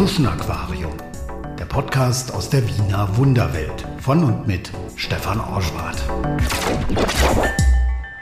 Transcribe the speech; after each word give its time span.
Tschuschen 0.00 0.26
Aquarium, 0.26 0.94
der 1.58 1.66
Podcast 1.66 2.32
aus 2.32 2.48
der 2.48 2.66
Wiener 2.66 3.06
Wunderwelt 3.18 3.86
von 3.98 4.24
und 4.24 4.46
mit 4.46 4.72
Stefan 4.96 5.38
Orschwart. 5.38 6.02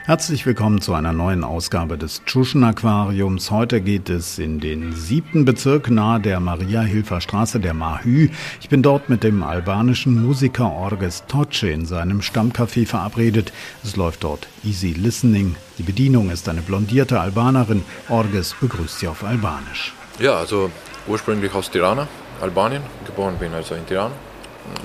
Herzlich 0.03 0.45
willkommen 0.45 0.81
zu 0.81 0.93
einer 0.93 1.13
neuen 1.13 1.45
Ausgabe 1.45 1.97
des 1.97 2.25
Tschuschen 2.25 2.65
Aquariums. 2.65 3.49
Heute 3.49 3.79
geht 3.79 4.09
es 4.09 4.39
in 4.39 4.59
den 4.59 4.91
siebten 4.91 5.45
Bezirk 5.45 5.89
nahe 5.89 6.19
der 6.19 6.41
Maria-Hilfer 6.41 7.21
Straße 7.21 7.61
der 7.61 7.73
Mahü. 7.73 8.27
Ich 8.59 8.67
bin 8.67 8.81
dort 8.81 9.07
mit 9.07 9.23
dem 9.23 9.41
albanischen 9.41 10.21
Musiker 10.21 10.73
Orges 10.73 11.23
Toce 11.29 11.63
in 11.63 11.85
seinem 11.85 12.19
Stammcafé 12.19 12.87
verabredet. 12.87 13.53
Es 13.85 13.95
läuft 13.95 14.25
dort 14.25 14.49
Easy 14.65 14.91
Listening. 14.91 15.55
Die 15.77 15.83
Bedienung 15.83 16.29
ist 16.29 16.49
eine 16.49 16.61
blondierte 16.61 17.21
Albanerin. 17.21 17.85
Orges 18.09 18.53
begrüßt 18.59 18.99
sie 18.99 19.07
auf 19.07 19.23
Albanisch. 19.23 19.93
Ja, 20.19 20.33
also 20.35 20.69
ursprünglich 21.09 21.53
aus 21.53 21.69
Tirana, 21.69 22.07
Albanien. 22.39 22.83
Geboren 23.05 23.37
bin 23.37 23.53
also 23.53 23.75
in 23.75 23.85
Tirana. 23.85 24.15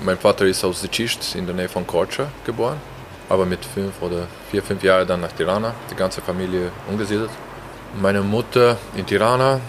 Mein 0.03 0.17
Vater 0.17 0.45
ist 0.45 0.65
aus 0.65 0.81
Zicist 0.81 1.35
in 1.35 1.45
der 1.45 1.55
Nähe 1.55 1.69
von 1.69 1.85
Korça 1.87 2.25
geboren 2.45 2.77
aber 3.29 3.45
mit 3.45 3.63
fünf 3.65 4.01
oder 4.01 4.27
vier, 4.51 4.61
fünf 4.61 4.83
Jahren 4.83 5.07
dann 5.07 5.21
nach 5.21 5.31
Tirana, 5.31 5.73
die 5.91 5.95
ganze 5.95 6.21
Familie 6.21 6.71
umgesiedelt. 6.89 7.29
Meine 8.01 8.21
Mutter 8.21 8.77
in 8.95 9.05
Tirana, 9.05 9.59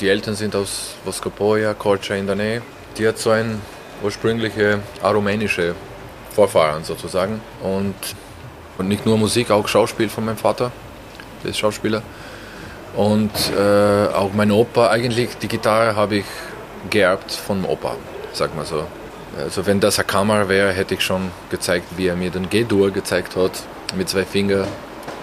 die 0.00 0.08
Eltern 0.08 0.34
sind 0.34 0.54
aus 0.54 0.94
Voskopoja, 1.04 1.72
Korça 1.72 2.14
in 2.14 2.26
der 2.26 2.36
Nähe. 2.36 2.62
Die 2.96 3.06
hat 3.06 3.18
so 3.18 3.30
ein 3.30 3.60
ursprüngliche 4.02 4.80
rumänische 5.02 5.74
Vorfahren 6.30 6.84
sozusagen 6.84 7.40
und, 7.62 7.94
und 8.78 8.88
nicht 8.88 9.06
nur 9.06 9.16
Musik, 9.16 9.50
auch 9.50 9.66
Schauspiel 9.66 10.08
von 10.08 10.24
meinem 10.24 10.36
Vater, 10.36 10.70
der 11.42 11.50
ist 11.50 11.58
Schauspieler. 11.58 12.02
Und 12.96 13.32
äh, 13.58 14.06
auch 14.14 14.32
mein 14.34 14.52
Opa, 14.52 14.88
eigentlich 14.88 15.36
die 15.38 15.48
Gitarre 15.48 15.96
habe 15.96 16.16
ich 16.16 16.24
geerbt 16.90 17.32
von 17.32 17.64
Opa, 17.64 17.96
sag 18.32 18.54
mal 18.54 18.64
so. 18.64 18.84
Also 19.36 19.66
wenn 19.66 19.80
das 19.80 19.98
eine 19.98 20.06
Kamera 20.06 20.48
wäre, 20.48 20.72
hätte 20.72 20.94
ich 20.94 21.00
schon 21.00 21.32
gezeigt, 21.50 21.86
wie 21.96 22.06
er 22.06 22.14
mir 22.14 22.30
den 22.30 22.48
G-Dur 22.48 22.92
gezeigt 22.92 23.34
hat, 23.34 23.50
mit 23.96 24.08
zwei 24.08 24.24
Fingern, 24.24 24.68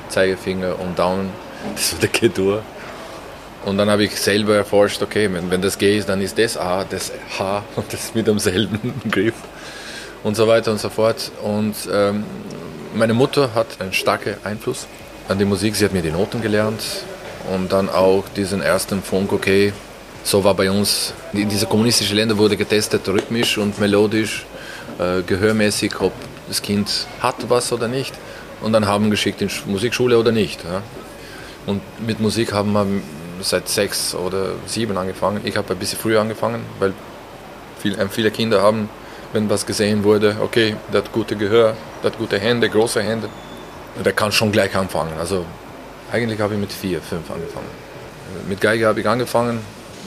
Zeigefinger 0.10 0.80
und 0.80 1.00
Daumen. 1.00 1.30
Das 1.76 1.94
war 1.94 2.00
der 2.00 2.10
G-Dur. 2.10 2.64
Und 3.66 3.78
dann 3.78 3.88
habe 3.92 4.04
ich 4.04 4.20
selber 4.20 4.56
erforscht, 4.56 5.04
okay, 5.04 5.32
wenn, 5.32 5.52
wenn 5.52 5.62
das 5.62 5.78
G 5.78 5.96
ist, 5.96 6.10
dann 6.10 6.20
ist 6.20 6.40
das 6.40 6.58
A, 6.58 6.84
das 6.84 7.12
H 7.38 7.64
und 7.76 7.94
das 7.94 8.16
mit 8.16 8.26
demselben 8.26 9.00
Griff 9.12 9.36
und 10.24 10.36
so 10.36 10.48
weiter 10.48 10.72
und 10.72 10.80
so 10.80 10.90
fort. 10.90 11.32
Und 11.44 11.76
ähm, 11.94 12.26
meine 12.96 13.14
Mutter 13.14 13.54
hat 13.54 13.80
einen 13.80 13.94
starken 13.94 14.36
Einfluss 14.44 14.88
an 15.30 15.38
die 15.38 15.46
Musik. 15.46 15.76
Sie 15.76 15.86
hat 15.86 15.94
mir 15.94 16.02
die 16.02 16.12
Noten 16.12 16.42
gelernt 16.42 16.82
und 17.54 17.72
dann 17.72 17.90
auch 17.90 18.24
diesen 18.36 18.62
ersten 18.62 19.02
Funk, 19.02 19.32
okay, 19.32 19.74
so 20.24 20.44
war 20.44 20.54
bei 20.54 20.70
uns, 20.70 21.14
in 21.34 21.50
diese 21.50 21.66
kommunistischen 21.66 22.16
Länder 22.16 22.38
wurde 22.38 22.56
getestet, 22.58 23.08
rhythmisch 23.08 23.58
und 23.58 23.80
melodisch, 23.80 24.46
äh, 25.00 25.22
gehörmäßig, 25.24 26.00
ob 26.00 26.14
das 26.48 26.62
Kind 26.62 27.08
hat 27.20 27.36
was 27.50 27.72
oder 27.72 27.88
nicht. 27.88 28.14
Und 28.62 28.74
dann 28.74 28.86
haben 28.86 29.10
geschickt 29.10 29.42
in 29.42 29.50
Musikschule 29.66 30.18
oder 30.18 30.32
nicht. 30.32 30.64
Ja. 30.64 30.84
Und 31.66 31.82
mit 32.06 32.20
Musik 32.20 32.54
haben 32.54 32.74
wir 32.74 32.86
seit 33.42 33.68
sechs 33.68 34.14
oder 34.14 34.52
sieben 34.68 34.98
angefangen. 34.98 35.42
Ich 35.44 35.58
habe 35.58 35.74
ein 35.74 35.80
bisschen 35.80 35.98
früher 35.98 36.22
angefangen, 36.22 36.62
weil 36.80 36.94
viel, 37.80 37.98
äh, 38.00 38.08
viele 38.10 38.32
Kinder 38.32 38.62
haben, 38.62 38.90
wenn 39.34 39.50
was 39.50 39.66
gesehen 39.66 40.04
wurde, 40.04 40.36
okay, 40.42 40.76
hat 40.94 41.12
gute 41.12 41.36
Gehör, 41.36 41.76
hat 42.04 42.18
gute 42.18 42.38
Hände, 42.38 42.70
große 42.70 43.02
Hände, 43.02 43.30
der 44.04 44.14
kann 44.14 44.32
schon 44.32 44.52
gleich 44.52 44.76
anfangen. 44.76 45.14
Also 45.20 45.46
eigentlich 46.12 46.40
habe 46.40 46.56
ich 46.56 46.60
mit 46.60 46.72
vier, 46.72 47.02
fünf 47.02 47.30
angefangen. 47.32 47.68
Mit 48.48 48.62
Geige 48.62 48.88
habe 48.88 49.00
ich 49.00 49.08
angefangen, 49.08 49.60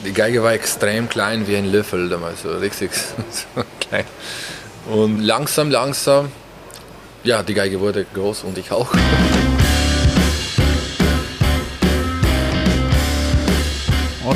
die 0.05 0.13
Geige 0.13 0.43
war 0.43 0.53
extrem 0.53 1.09
klein 1.09 1.47
wie 1.47 1.55
ein 1.55 1.71
Löffel 1.71 2.09
damals, 2.09 2.43
so 2.43 2.49
richtig 2.51 2.91
so 3.31 3.63
klein. 3.79 4.05
Und 4.87 5.19
langsam, 5.19 5.71
langsam, 5.71 6.31
ja, 7.23 7.41
die 7.43 7.53
Geige 7.53 7.79
wurde 7.79 8.05
groß 8.13 8.43
und 8.43 8.57
ich 8.57 8.71
auch. 8.71 8.93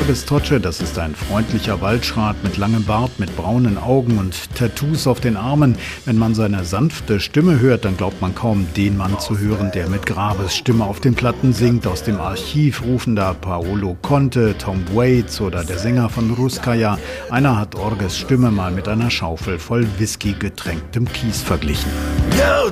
Orbis 0.00 0.24
Toce, 0.24 0.58
das 0.62 0.80
ist 0.80 0.98
ein 0.98 1.14
freundlicher 1.14 1.82
Waldschrat 1.82 2.42
mit 2.42 2.56
langem 2.56 2.84
Bart, 2.84 3.18
mit 3.18 3.36
braunen 3.36 3.76
Augen 3.76 4.18
und 4.18 4.34
Tattoos 4.54 5.06
auf 5.06 5.20
den 5.20 5.36
Armen. 5.36 5.76
Wenn 6.06 6.16
man 6.16 6.34
seine 6.34 6.64
sanfte 6.64 7.20
Stimme 7.20 7.60
hört, 7.60 7.84
dann 7.84 7.98
glaubt 7.98 8.20
man 8.22 8.34
kaum, 8.34 8.66
den 8.76 8.96
Mann 8.96 9.18
zu 9.20 9.38
hören, 9.38 9.70
der 9.74 9.88
mit 9.88 10.06
Grabes 10.06 10.56
Stimme 10.56 10.84
auf 10.84 11.00
den 11.00 11.14
Platten 11.14 11.52
singt. 11.52 11.86
Aus 11.86 12.02
dem 12.02 12.18
Archiv 12.18 12.82
rufen 12.82 13.14
da 13.14 13.34
Paolo 13.34 13.96
Conte, 14.00 14.56
Tom 14.56 14.82
Waits 14.94 15.40
oder 15.40 15.64
der 15.64 15.78
Sänger 15.78 16.08
von 16.08 16.30
Ruskaya. 16.30 16.98
Einer 17.30 17.58
hat 17.58 17.74
Orges 17.74 18.16
Stimme 18.16 18.50
mal 18.50 18.70
mit 18.70 18.88
einer 18.88 19.10
Schaufel 19.10 19.58
voll 19.58 19.86
Whisky 19.98 20.32
getränktem 20.32 21.06
Kies 21.12 21.42
verglichen. 21.42 21.90
Yo, 22.38 22.70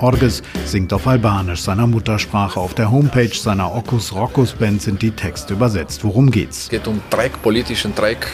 Orges 0.00 0.42
singt 0.64 0.92
auf 0.92 1.06
Albanisch, 1.06 1.60
seiner 1.60 1.86
Muttersprache. 1.86 2.60
Auf 2.60 2.74
der 2.74 2.90
Homepage 2.90 3.34
seiner 3.34 3.74
Okus 3.74 4.14
Rokus 4.14 4.52
Band 4.52 4.82
sind 4.82 5.02
die 5.02 5.10
Texte 5.10 5.54
übersetzt. 5.54 6.04
Worum 6.04 6.30
geht's? 6.30 6.64
Es 6.64 6.68
geht 6.68 6.86
um 6.86 7.00
Dreck, 7.10 7.40
politischen 7.42 7.94
Dreck, 7.94 8.26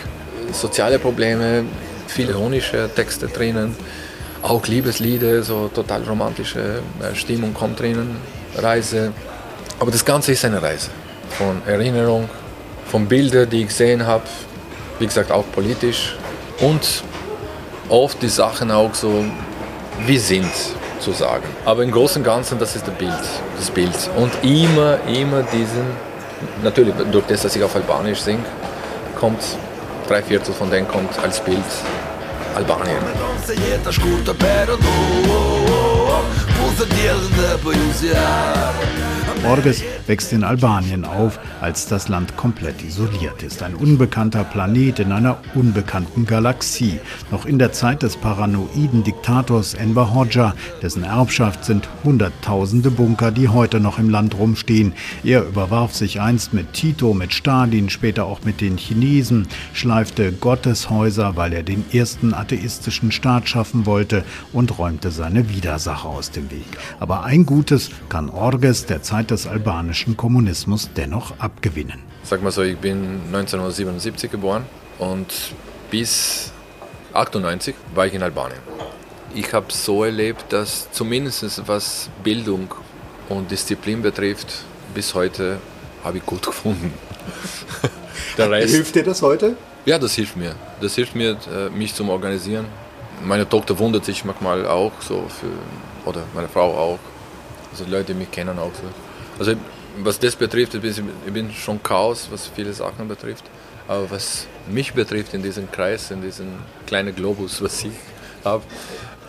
soziale 0.53 0.99
Probleme, 0.99 1.65
viele 2.07 2.33
ironische 2.33 2.91
Texte 2.95 3.29
drinnen, 3.29 3.75
auch 4.43 4.67
Liebeslieder, 4.67 5.43
so 5.43 5.69
total 5.69 6.03
romantische 6.03 6.83
äh, 7.01 7.15
Stimmung 7.15 7.55
kommt 7.55 7.81
drinnen, 7.81 8.17
Reise. 8.57 9.13
Aber 9.79 9.91
das 9.91 10.05
Ganze 10.05 10.33
ist 10.33 10.45
eine 10.45 10.63
Reise 10.63 10.91
von 11.31 11.63
Erinnerung, 11.67 12.29
von 12.87 13.07
Bildern, 13.07 13.49
die 13.49 13.63
ich 13.63 13.69
gesehen 13.69 14.07
habe, 14.07 14.25
wie 14.99 15.07
gesagt 15.07 15.31
auch 15.31 15.45
politisch 15.53 16.17
und 16.61 17.03
oft 17.89 18.23
die 18.23 18.29
Sachen 18.29 18.71
auch 18.71 18.95
so, 18.95 19.25
wie 20.07 20.19
sind 20.19 20.51
sagen. 21.11 21.45
Aber 21.65 21.83
im 21.83 21.91
Großen 21.91 22.19
und 22.19 22.25
Ganzen, 22.25 22.61
das 22.61 22.77
ist 22.77 22.87
das 22.87 22.95
Bild. 22.95 23.13
Das 23.57 23.71
Bild. 23.71 24.11
Und 24.17 24.31
immer, 24.43 24.99
immer 25.09 25.43
diesen, 25.43 25.85
natürlich 26.63 26.95
durch 27.11 27.27
das, 27.27 27.43
dass 27.43 27.57
ich 27.57 27.65
auf 27.65 27.75
Albanisch 27.75 28.21
singe, 28.21 28.45
kommt, 29.19 29.43
drei 30.07 30.23
Viertel 30.23 30.55
von 30.55 30.71
denen 30.71 30.87
kommt 30.87 31.19
als 31.19 31.41
Bild 31.41 31.65
Albanien. 32.55 33.03
Borges 39.43 39.83
wächst 40.07 40.33
in 40.33 40.45
Albanien 40.45 41.05
auf, 41.05 41.41
als 41.61 41.89
das 41.89 42.07
Land 42.09 42.37
komplett 42.37 42.85
isoliert 42.85 43.43
ist. 43.43 43.63
Ein 43.65 43.75
unbekannter 43.75 44.45
Planet 44.45 45.01
in 45.01 45.11
einer 45.11 45.39
unbekannten 45.55 46.27
Galaxie. 46.27 47.01
Noch 47.33 47.45
in 47.45 47.59
der 47.59 47.73
Zeit 47.73 48.05
des 48.05 48.17
paranoiden 48.17 49.03
Diktators 49.03 49.75
Enver 49.75 50.15
Hoxha, 50.15 50.55
dessen 50.81 51.03
Erbschaft 51.03 51.65
sind 51.65 51.89
hunderttausende 52.05 52.93
Bunker, 52.93 53.33
die 53.33 53.49
heute 53.49 53.81
noch 53.81 53.99
im 53.99 54.11
Land 54.11 54.39
rumstehen. 54.39 54.93
Er 55.25 55.45
überwarf 55.45 55.93
sich 55.93 56.21
einst 56.21 56.55
mit 56.55 56.73
Tito, 56.73 57.13
mit 57.13 57.35
Stalin, 57.35 57.91
später 57.91 58.27
auch 58.27 58.43
mit 58.45 58.61
den 58.61 58.77
Chinesen, 58.77 59.49
schleifte 59.73 60.31
Gotteshäuser, 60.31 61.35
weil 61.35 61.53
er 61.53 61.65
den 61.65 61.85
ersten 61.93 62.33
atheistischen 62.33 63.11
Staat 63.11 63.49
schaffen 63.49 63.87
wollte 63.87 64.25
und 64.53 64.79
räumte 64.79 65.11
seine 65.11 65.49
Widersacher 65.49 66.09
aus 66.09 66.31
dem 66.31 66.49
Weg. 66.53 66.79
Aber 67.01 67.25
ein 67.25 67.45
Gutes 67.45 67.91
kann 68.09 68.31
Orges 68.31 68.87
der 68.87 69.03
Zeit 69.03 69.32
des 69.33 69.47
albanischen 69.47 70.17
Kommunismus 70.17 70.91
dennoch 70.95 71.39
abgewinnen. 71.39 72.01
Sag 72.23 72.43
mal 72.43 72.53
so, 72.53 72.63
ich 72.63 72.77
bin 72.77 73.21
1977 73.29 74.31
geboren 74.31 74.67
und 74.99 75.27
bis 75.91 76.53
98 77.15 77.75
war 77.95 78.07
ich 78.07 78.15
in 78.15 78.23
Albanien. 78.23 78.61
Ich 79.35 79.55
habe 79.55 79.73
so 79.73 80.05
erlebt, 80.05 80.53
dass 80.53 80.91
zumindest 80.93 81.67
was 81.67 82.11
Bildung 82.23 82.75
und 83.31 83.51
Disziplin 83.51 84.03
betrifft, 84.03 84.65
bis 84.95 85.15
heute 85.15 85.59
habe 86.05 86.19
ich 86.19 86.27
gut 86.27 86.45
gefunden. 86.47 86.93
Rest, 88.39 88.75
hilft 88.75 88.95
dir 88.95 89.05
das 89.05 89.23
heute? 89.23 89.57
Ja, 89.87 89.99
das 89.99 90.15
hilft 90.15 90.37
mir. 90.37 90.55
Das 90.83 90.95
hilft 90.95 91.15
mir, 91.15 91.39
äh, 91.51 91.71
mich 91.71 91.95
zum 91.95 92.11
Organisieren. 92.11 92.67
Meine 93.25 93.49
Tochter 93.49 93.79
wundert 93.79 94.05
sich 94.05 94.25
manchmal 94.27 94.67
auch 94.67 94.93
so 95.01 95.25
für, 95.29 96.09
oder 96.09 96.23
meine 96.35 96.49
Frau 96.49 96.75
auch. 96.77 96.99
Also 97.71 97.85
Leute, 97.87 98.13
die 98.13 98.19
mich 98.19 98.31
kennen 98.31 98.59
auch 98.59 98.73
so. 98.75 99.12
Also 99.39 99.55
was 99.99 100.19
das 100.19 100.37
betrifft, 100.37 100.75
ich 100.75 101.33
bin 101.33 101.53
schon 101.53 101.83
Chaos, 101.83 102.29
was 102.31 102.49
viele 102.49 102.73
Sachen 102.73 103.09
betrifft. 103.09 103.45
Aber 103.89 104.11
was 104.11 104.47
mich 104.69 104.95
betrifft 104.95 105.35
in 105.35 105.43
diesem 105.43 105.71
Kreis, 105.71 106.11
in 106.11 106.23
diesem 106.23 106.49
kleinen 106.87 107.15
Globus, 107.15 107.61
was 107.63 107.85
ich 107.85 107.93
habe, 108.45 108.63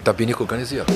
da 0.03 0.13
bin 0.13 0.29
ich 0.29 0.39
organisiert. 0.39 0.87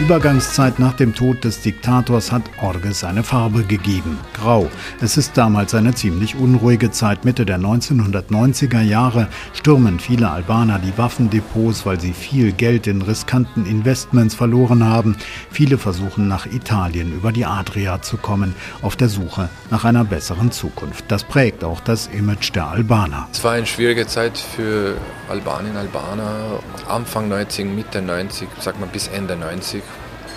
Übergangszeit 0.00 0.78
nach 0.78 0.92
dem 0.92 1.12
Tod 1.12 1.42
des 1.42 1.60
Diktators 1.60 2.30
hat 2.30 2.44
Orges 2.62 3.02
eine 3.02 3.24
Farbe 3.24 3.64
gegeben, 3.64 4.16
grau. 4.32 4.70
Es 5.00 5.16
ist 5.16 5.36
damals 5.36 5.74
eine 5.74 5.92
ziemlich 5.92 6.36
unruhige 6.36 6.92
Zeit. 6.92 7.24
Mitte 7.24 7.44
der 7.44 7.58
1990er 7.58 8.80
Jahre 8.80 9.26
stürmen 9.54 9.98
viele 9.98 10.30
Albaner 10.30 10.78
die 10.78 10.96
Waffendepots, 10.96 11.84
weil 11.84 12.00
sie 12.00 12.12
viel 12.12 12.52
Geld 12.52 12.86
in 12.86 13.02
riskanten 13.02 13.66
Investments 13.66 14.36
verloren 14.36 14.84
haben. 14.84 15.16
Viele 15.50 15.78
versuchen 15.78 16.28
nach 16.28 16.46
Italien 16.46 17.12
über 17.12 17.32
die 17.32 17.44
Adria 17.44 18.00
zu 18.00 18.18
kommen, 18.18 18.54
auf 18.82 18.94
der 18.94 19.08
Suche 19.08 19.48
nach 19.70 19.84
einer 19.84 20.04
besseren 20.04 20.52
Zukunft. 20.52 21.06
Das 21.08 21.24
prägt 21.24 21.64
auch 21.64 21.80
das 21.80 22.06
Image 22.06 22.54
der 22.54 22.68
Albaner. 22.68 23.28
Es 23.32 23.42
war 23.42 23.52
eine 23.52 23.66
schwierige 23.66 24.06
Zeit 24.06 24.38
für 24.38 24.96
Albanien, 25.28 25.76
Albaner. 25.76 26.60
Anfang 26.88 27.28
90, 27.28 27.66
Mitte 27.66 28.00
90, 28.00 28.48
sag 28.60 28.78
mal 28.78 28.88
bis 28.88 29.08
Ende 29.08 29.36
90. 29.36 29.82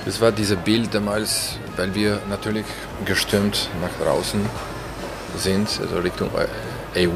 Das 0.05 0.19
war 0.19 0.31
dieses 0.31 0.57
Bild 0.57 0.93
damals, 0.93 1.57
weil 1.77 1.93
wir 1.93 2.19
natürlich 2.29 2.65
gestürmt 3.05 3.69
nach 3.81 4.05
draußen 4.05 4.41
sind, 5.37 5.67
also 5.79 5.99
Richtung 5.99 6.29
EU 6.95 7.09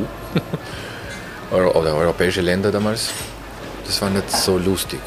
oder 1.52 1.96
europäische 1.96 2.42
Länder 2.42 2.72
damals. 2.72 3.10
Das 3.86 4.02
war 4.02 4.10
nicht 4.10 4.30
so 4.30 4.58
lustig. 4.58 5.00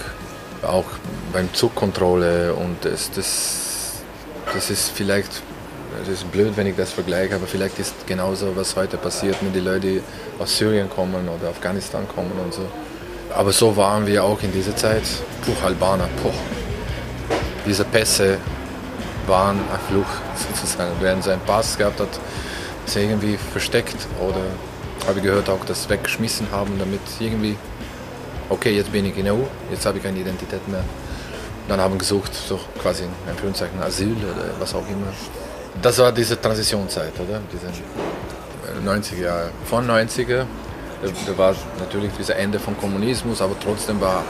Auch 0.63 0.85
beim 1.33 1.53
Zugkontrolle 1.55 2.53
und 2.55 2.85
das, 2.85 3.11
das, 3.13 4.03
das 4.53 4.71
ist 4.71 4.91
vielleicht 4.91 5.43
es 6.03 6.09
ist 6.09 6.31
blöd, 6.31 6.53
wenn 6.57 6.67
ich 6.67 6.77
das 6.77 6.93
vergleiche, 6.93 7.35
aber 7.35 7.47
vielleicht 7.47 7.79
ist 7.79 8.07
genauso, 8.07 8.55
was 8.55 8.77
heute 8.77 8.97
passiert, 8.99 9.37
wenn 9.41 9.53
die 9.53 9.61
Leute 9.61 10.01
aus 10.39 10.57
Syrien 10.57 10.89
kommen 10.91 11.29
oder 11.29 11.49
Afghanistan 11.49 12.07
kommen 12.07 12.33
und 12.45 12.53
so. 12.53 12.67
Aber 13.35 13.53
so 13.53 13.77
waren 13.77 14.07
wir 14.07 14.23
auch 14.23 14.41
in 14.43 14.53
dieser 14.53 14.77
Zeit. 14.77 15.03
Puh, 15.45 15.53
Albaner, 15.65 16.09
puh. 16.23 16.31
Diese 17.69 17.85
Pässe 17.85 18.39
waren 19.27 19.59
ein 19.59 19.81
Fluch 19.89 20.07
sozusagen. 20.35 20.93
Sie 21.23 21.31
einen 21.31 21.41
Pass 21.43 21.77
gehabt 21.77 22.01
hat, 22.01 22.09
ist 22.87 22.97
irgendwie 22.97 23.37
versteckt 23.37 24.07
oder 24.19 24.41
habe 25.07 25.19
ich 25.19 25.25
gehört 25.25 25.51
auch, 25.51 25.63
dass 25.67 25.89
weggeschmissen 25.91 26.47
haben, 26.51 26.79
damit 26.79 27.01
irgendwie, 27.21 27.57
okay, 28.49 28.75
jetzt 28.75 28.91
bin 28.91 29.05
ich 29.05 29.19
in 29.19 29.25
der 29.25 29.35
EU, 29.35 29.45
jetzt 29.71 29.85
habe 29.85 29.99
ich 29.99 30.05
keine 30.05 30.19
Identität 30.19 30.67
mehr. 30.67 30.83
Dann 31.69 31.79
haben 31.79 31.99
gesucht, 31.99 32.33
so 32.35 32.59
quasi 32.81 33.03
in 33.05 33.31
Anführungszeichen 33.31 33.83
Asyl 33.83 34.17
oder 34.17 34.59
was 34.59 34.75
auch 34.75 34.89
immer. 34.89 35.13
Das 35.83 35.99
war 35.99 36.11
diese 36.11 36.41
Transitionszeit, 36.41 37.13
oder? 37.21 37.41
Diese 37.53 37.67
90er 38.83 39.23
Jahre. 39.23 39.51
Von 39.67 39.87
90er, 39.87 40.47
da 41.03 41.39
war 41.39 41.55
natürlich 41.79 42.13
das 42.17 42.31
Ende 42.31 42.59
vom 42.59 42.79
Kommunismus, 42.79 43.43
aber 43.43 43.55
trotzdem 43.61 44.01
war 44.01 44.25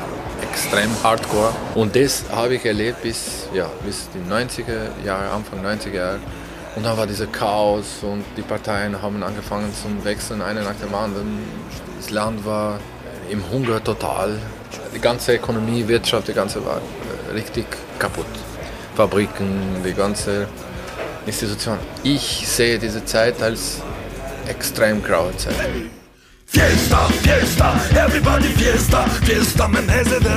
extrem 0.50 0.90
hardcore. 1.02 1.52
Und 1.74 1.94
das 1.94 2.24
habe 2.30 2.54
ich 2.54 2.64
erlebt 2.64 3.02
bis, 3.02 3.48
ja, 3.54 3.66
bis 3.84 4.08
die 4.14 4.30
90er 4.30 5.04
Jahre, 5.04 5.30
Anfang 5.30 5.64
90er 5.64 5.94
Jahre. 5.94 6.18
Und 6.76 6.84
dann 6.84 6.96
war 6.96 7.06
dieser 7.06 7.26
Chaos 7.26 8.02
und 8.02 8.24
die 8.36 8.42
Parteien 8.42 9.00
haben 9.02 9.22
angefangen 9.22 9.72
zu 9.74 10.04
wechseln, 10.04 10.42
eine 10.42 10.62
nach 10.62 10.76
dem 10.76 10.94
anderen. 10.94 11.38
Das 11.98 12.10
Land 12.10 12.44
war 12.44 12.78
im 13.30 13.42
Hunger 13.50 13.82
total. 13.82 14.38
Die 14.94 15.00
ganze 15.00 15.34
Ökonomie, 15.34 15.86
Wirtschaft, 15.88 16.28
die 16.28 16.34
ganze 16.34 16.64
war 16.64 16.80
richtig 17.34 17.66
kaputt. 17.98 18.26
Fabriken, 18.94 19.82
die 19.84 19.92
ganze 19.92 20.48
Institution. 21.26 21.78
Ich 22.02 22.48
sehe 22.48 22.78
diese 22.78 23.04
Zeit 23.04 23.42
als 23.42 23.82
extrem 24.46 25.02
graue 25.02 25.36
Zeit. 25.36 25.54
Fiesta, 26.50 27.08
fiesta, 27.22 27.80
everybody 27.94 28.48
fiesta, 28.56 29.06
fiesta 29.06 29.68
menese 29.68 30.18
de 30.18 30.28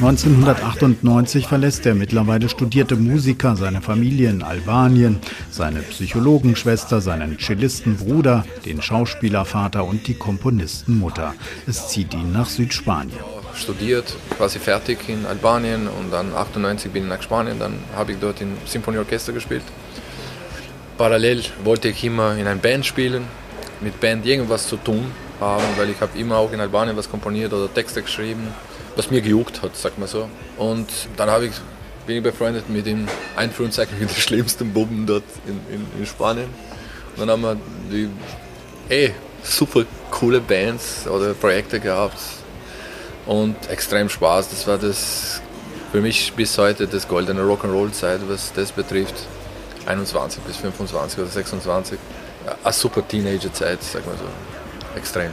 1998 0.00 1.46
verlässt 1.46 1.84
der 1.84 1.94
mittlerweile 1.94 2.48
studierte 2.48 2.96
Musiker 2.96 3.56
seine 3.56 3.80
Familie 3.80 4.28
in 4.28 4.42
Albanien, 4.42 5.18
seine 5.50 5.80
Psychologenschwester, 5.80 7.00
seinen 7.00 7.38
Cellistenbruder, 7.38 8.44
den 8.66 8.82
Schauspielervater 8.82 9.84
und 9.84 10.06
die 10.06 10.14
Komponistenmutter. 10.14 11.34
Es 11.66 11.88
zieht 11.88 12.12
ihn 12.14 12.32
nach 12.32 12.48
Südspanien 12.48 13.18
studiert, 13.56 14.14
quasi 14.36 14.58
fertig 14.58 15.08
in 15.08 15.26
Albanien 15.26 15.88
und 15.88 16.12
dann 16.12 16.32
98 16.34 16.92
bin 16.92 17.02
ich 17.02 17.08
nach 17.08 17.20
Spanien, 17.20 17.58
dann 17.58 17.74
habe 17.96 18.12
ich 18.12 18.18
dort 18.18 18.40
im 18.40 18.56
Symphonieorchester 18.64 19.32
gespielt. 19.32 19.64
Parallel 20.96 21.42
wollte 21.64 21.88
ich 21.88 22.04
immer 22.04 22.36
in 22.36 22.46
einer 22.46 22.60
Band 22.60 22.86
spielen, 22.86 23.24
mit 23.80 24.00
Band 24.00 24.26
irgendwas 24.26 24.68
zu 24.68 24.76
tun 24.76 25.10
haben, 25.40 25.64
weil 25.76 25.90
ich 25.90 26.00
habe 26.00 26.18
immer 26.18 26.36
auch 26.36 26.52
in 26.52 26.60
Albanien 26.60 26.96
was 26.96 27.10
komponiert 27.10 27.52
oder 27.52 27.72
Texte 27.72 28.02
geschrieben, 28.02 28.48
was 28.96 29.10
mir 29.10 29.20
gejuckt 29.20 29.62
hat, 29.62 29.76
sag 29.76 29.98
mal 29.98 30.08
so. 30.08 30.28
Und 30.58 30.88
dann 31.16 31.30
habe 31.30 31.46
ich, 31.46 31.52
bin 32.06 32.16
ich 32.18 32.22
befreundet 32.22 32.68
mit 32.68 32.86
dem 32.86 33.08
Einführungszeichen 33.36 33.98
mit 34.00 34.10
den 34.10 34.16
schlimmsten 34.16 34.72
Buben 34.72 35.06
dort 35.06 35.24
in, 35.46 35.60
in, 35.74 35.86
in 35.98 36.06
Spanien. 36.06 36.48
Und 37.16 37.20
dann 37.20 37.30
haben 37.30 37.42
wir 37.42 37.56
die, 37.90 38.08
ey, 38.88 39.14
super 39.42 39.84
coole 40.10 40.40
Bands 40.40 41.06
oder 41.06 41.34
Projekte 41.34 41.80
gehabt, 41.80 42.18
und 43.26 43.54
extrem 43.70 44.08
Spaß. 44.08 44.48
Das 44.50 44.66
war 44.66 44.78
das 44.78 45.40
für 45.92 46.00
mich 46.00 46.32
bis 46.32 46.56
heute 46.58 46.86
das 46.86 47.06
goldene 47.06 47.42
Rock'n'Roll-Zeit, 47.42 48.20
was 48.28 48.52
das 48.52 48.72
betrifft. 48.72 49.14
21 49.86 50.42
bis 50.42 50.56
25 50.56 51.20
oder 51.20 51.28
26. 51.28 51.98
Eine 52.62 52.72
super 52.72 53.06
Teenager-Zeit, 53.06 53.82
sag 53.82 54.06
mal 54.06 54.16
so. 54.16 54.98
Extrem. 54.98 55.32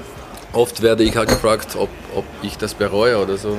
Oft 0.54 0.82
werde 0.82 1.04
ich 1.04 1.16
halt 1.16 1.30
gefragt, 1.30 1.76
ob, 1.76 1.90
ob 2.16 2.26
ich 2.42 2.58
das 2.58 2.74
bereue 2.74 3.18
oder 3.18 3.38
so. 3.38 3.58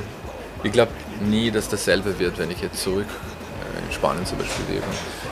Ich 0.62 0.72
glaube 0.72 0.92
nie, 1.20 1.50
dass 1.50 1.68
dasselbe 1.68 2.18
wird, 2.18 2.38
wenn 2.38 2.50
ich 2.50 2.60
jetzt 2.60 2.82
zurück 2.82 3.06
äh, 3.06 3.86
in 3.86 3.92
Spanien 3.92 4.26
zum 4.26 4.38
Beispiel 4.38 4.74
lebe. 4.74 4.86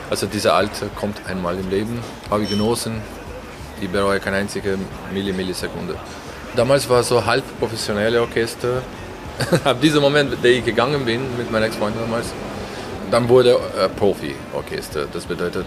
Also 0.09 0.25
dieser 0.25 0.53
Alter 0.53 0.87
kommt 0.95 1.21
einmal 1.27 1.57
im 1.57 1.69
Leben, 1.69 1.99
habe 2.29 2.43
ich 2.43 2.49
genossen. 2.49 3.01
Ich 3.81 3.89
bereue 3.89 4.19
keine 4.19 4.37
einzige 4.37 4.77
Millimillisekunde. 5.13 5.95
Damals 6.55 6.89
war 6.89 7.03
so 7.03 7.25
halb 7.25 7.43
professionelle 7.59 8.21
Orchester. 8.21 8.81
Ab 9.63 9.81
diesem 9.81 10.01
Moment, 10.01 10.43
der 10.43 10.51
ich 10.51 10.65
gegangen 10.65 11.05
bin 11.05 11.21
mit 11.37 11.51
meiner 11.51 11.67
Ex-Freundin 11.67 12.01
damals, 12.01 12.27
dann 13.11 13.29
wurde 13.29 13.59
äh, 13.77 13.89
Profi-Orchester. 13.89 15.07
Das 15.11 15.25
bedeutet 15.25 15.65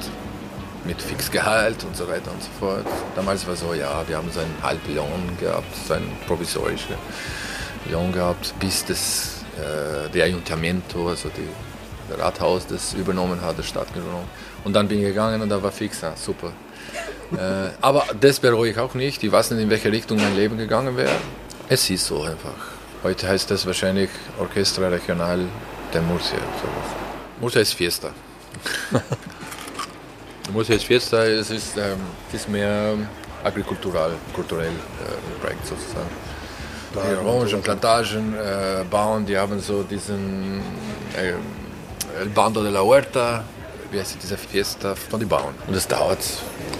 mit 0.90 1.00
Fixgehalt 1.00 1.84
und 1.84 1.96
so 1.96 2.08
weiter 2.08 2.32
und 2.32 2.42
so 2.42 2.48
fort. 2.58 2.84
Damals 3.14 3.46
war 3.46 3.54
so, 3.54 3.74
ja, 3.74 4.02
wir 4.08 4.16
haben 4.16 4.28
so 4.32 4.40
einen 4.40 4.56
Halblohn 4.60 5.38
gehabt, 5.38 5.72
so 5.86 5.94
einen 5.94 6.10
provisorischen 6.26 6.96
Lohn 7.92 8.10
gehabt, 8.10 8.52
bis 8.58 8.84
das 8.84 9.44
äh, 9.56 10.10
der 10.10 10.24
Ayuntamiento, 10.24 11.08
also 11.08 11.28
die, 11.28 11.48
der 12.10 12.18
Rathaus, 12.18 12.66
das 12.66 12.94
übernommen 12.94 13.40
hat, 13.40 13.56
das 13.56 13.66
Stadt 13.66 13.94
genommen. 13.94 14.28
Und 14.64 14.72
dann 14.72 14.88
bin 14.88 14.98
ich 14.98 15.04
gegangen 15.04 15.40
und 15.40 15.48
da 15.48 15.62
war 15.62 15.70
fix, 15.70 16.00
ja, 16.00 16.14
super. 16.16 16.52
Äh, 17.32 17.70
aber 17.80 18.06
das 18.20 18.40
bereue 18.40 18.72
ich 18.72 18.78
auch 18.80 18.94
nicht. 18.94 19.22
Ich 19.22 19.30
weiß 19.30 19.52
nicht, 19.52 19.62
in 19.62 19.70
welche 19.70 19.92
Richtung 19.92 20.18
mein 20.18 20.34
Leben 20.34 20.58
gegangen 20.58 20.96
wäre. 20.96 21.12
Es 21.68 21.88
ist 21.88 22.04
so 22.04 22.22
einfach. 22.22 22.56
Heute 23.04 23.28
heißt 23.28 23.48
das 23.52 23.64
wahrscheinlich 23.66 24.10
Orchestra 24.36 24.88
Regional 24.88 25.38
de 25.94 26.00
Murcia. 26.00 26.40
Murcia 27.40 27.60
ist 27.60 27.74
Fiesta. 27.74 28.10
Murcia 30.52 30.74
ist 30.74 30.84
Fiesta, 30.84 31.24
es 31.24 31.50
ist, 31.50 31.76
ähm, 31.76 32.00
ist 32.32 32.48
mehr 32.48 32.94
agrikultural, 33.44 34.12
kulturell 34.34 34.68
äh, 34.68 35.40
Projekt 35.40 35.66
sozusagen. 35.66 36.08
Die 36.92 37.24
Orangen, 37.24 37.62
Plantagen 37.62 38.34
äh, 38.34 38.84
bauen, 38.90 39.24
die 39.24 39.38
haben 39.38 39.60
so 39.60 39.82
diesen 39.84 40.60
äh, 41.16 41.34
El 42.20 42.28
Bando 42.34 42.62
de 42.62 42.72
la 42.72 42.82
Huerta, 42.82 43.44
wie 43.92 44.00
heißt 44.00 44.16
diese 44.20 44.36
Fiesta 44.36 44.94
von 44.94 45.20
den 45.20 45.28
Bauern. 45.28 45.54
Und 45.66 45.74
es 45.74 45.86
dauert 45.86 46.18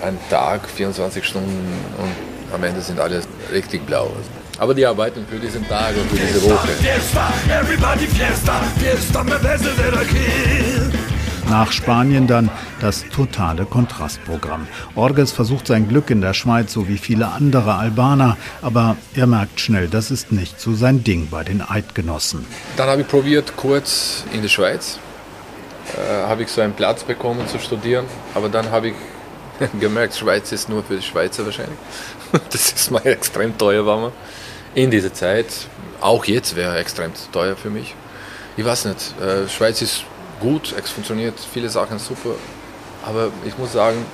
einen 0.03 0.19
Tag, 0.29 0.69
24 0.69 1.25
Stunden 1.25 1.85
und 1.99 2.55
am 2.55 2.65
Ende 2.65 2.81
sind 2.81 2.99
alle 2.99 3.23
richtig 3.53 3.87
blau. 3.87 4.11
Aber 4.59 4.75
die 4.75 4.85
arbeiten 4.85 5.25
für 5.31 5.39
diesen 5.39 5.67
Tag 5.69 5.95
und 5.97 6.11
für 6.11 6.17
diese 6.17 6.43
Woche. 6.43 6.69
Nach 11.51 11.73
Spanien 11.73 12.29
dann 12.29 12.49
das 12.81 13.05
totale 13.09 13.65
Kontrastprogramm. 13.65 14.69
Orges 14.95 15.33
versucht 15.33 15.67
sein 15.67 15.89
Glück 15.89 16.09
in 16.11 16.21
der 16.21 16.33
Schweiz, 16.33 16.73
so 16.73 16.87
wie 16.87 16.97
viele 16.97 17.27
andere 17.27 17.75
Albaner, 17.75 18.37
aber 18.63 18.97
er 19.17 19.27
merkt 19.27 19.59
schnell, 19.59 19.89
das 19.89 20.13
ist 20.13 20.31
nicht 20.31 20.61
so 20.61 20.75
sein 20.75 21.03
Ding 21.03 21.27
bei 21.29 21.43
den 21.43 21.61
Eidgenossen. 21.61 22.47
Dann 22.77 22.89
habe 22.89 23.01
ich 23.01 23.09
probiert, 23.09 23.57
kurz 23.57 24.23
in 24.33 24.43
der 24.43 24.49
Schweiz, 24.49 25.01
äh, 25.97 26.29
habe 26.29 26.45
ich 26.45 26.51
so 26.51 26.61
einen 26.61 26.75
Platz 26.75 27.03
bekommen 27.03 27.49
zu 27.49 27.59
studieren. 27.59 28.05
Aber 28.37 28.49
dann 28.49 28.71
habe 28.71 28.91
ich 28.91 28.95
gemerkt, 29.81 30.15
Schweiz 30.15 30.53
ist 30.53 30.69
nur 30.69 30.85
für 30.85 30.97
die 30.97 31.03
Schweizer 31.03 31.45
wahrscheinlich. 31.45 31.79
Das 32.53 32.71
ist 32.71 32.93
mal 32.93 33.05
extrem 33.05 33.59
teuer 33.59 33.85
war 33.85 34.01
man. 34.01 34.13
In 34.77 34.93
dieser 34.93 35.13
Zeit, 35.13 35.47
auch 36.01 36.25
jetzt 36.27 36.55
wäre 36.55 36.79
extrem 36.79 37.11
teuer 37.33 37.57
für 37.57 37.71
mich. 37.71 37.97
Ich 38.57 38.65
weiß 38.65 38.85
nicht, 38.85 39.21
äh, 39.21 39.49
Schweiz 39.49 39.83
ist 39.83 40.05
gut, 40.41 40.75
es 40.77 40.91
funktioniert, 40.91 41.35
viele 41.39 41.69
Sachen 41.69 41.99
super. 41.99 42.31
Aber 43.05 43.31
ich 43.47 43.57
muss 43.57 43.73
sagen, 43.73 44.05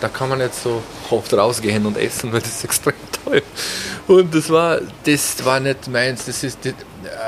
da 0.00 0.08
kann 0.08 0.28
man 0.28 0.38
nicht 0.38 0.54
so 0.54 0.82
oft 1.10 1.32
rausgehen 1.32 1.86
und 1.86 1.96
essen, 1.96 2.32
weil 2.32 2.40
das 2.40 2.50
ist 2.50 2.64
extrem 2.70 2.94
teuer. 3.24 3.42
Und 4.06 4.34
das 4.34 4.50
war, 4.50 4.80
das 5.04 5.44
war 5.44 5.60
nicht 5.60 5.88
meins. 5.88 6.26
Das 6.26 6.44
ist 6.44 6.64
die, 6.64 6.74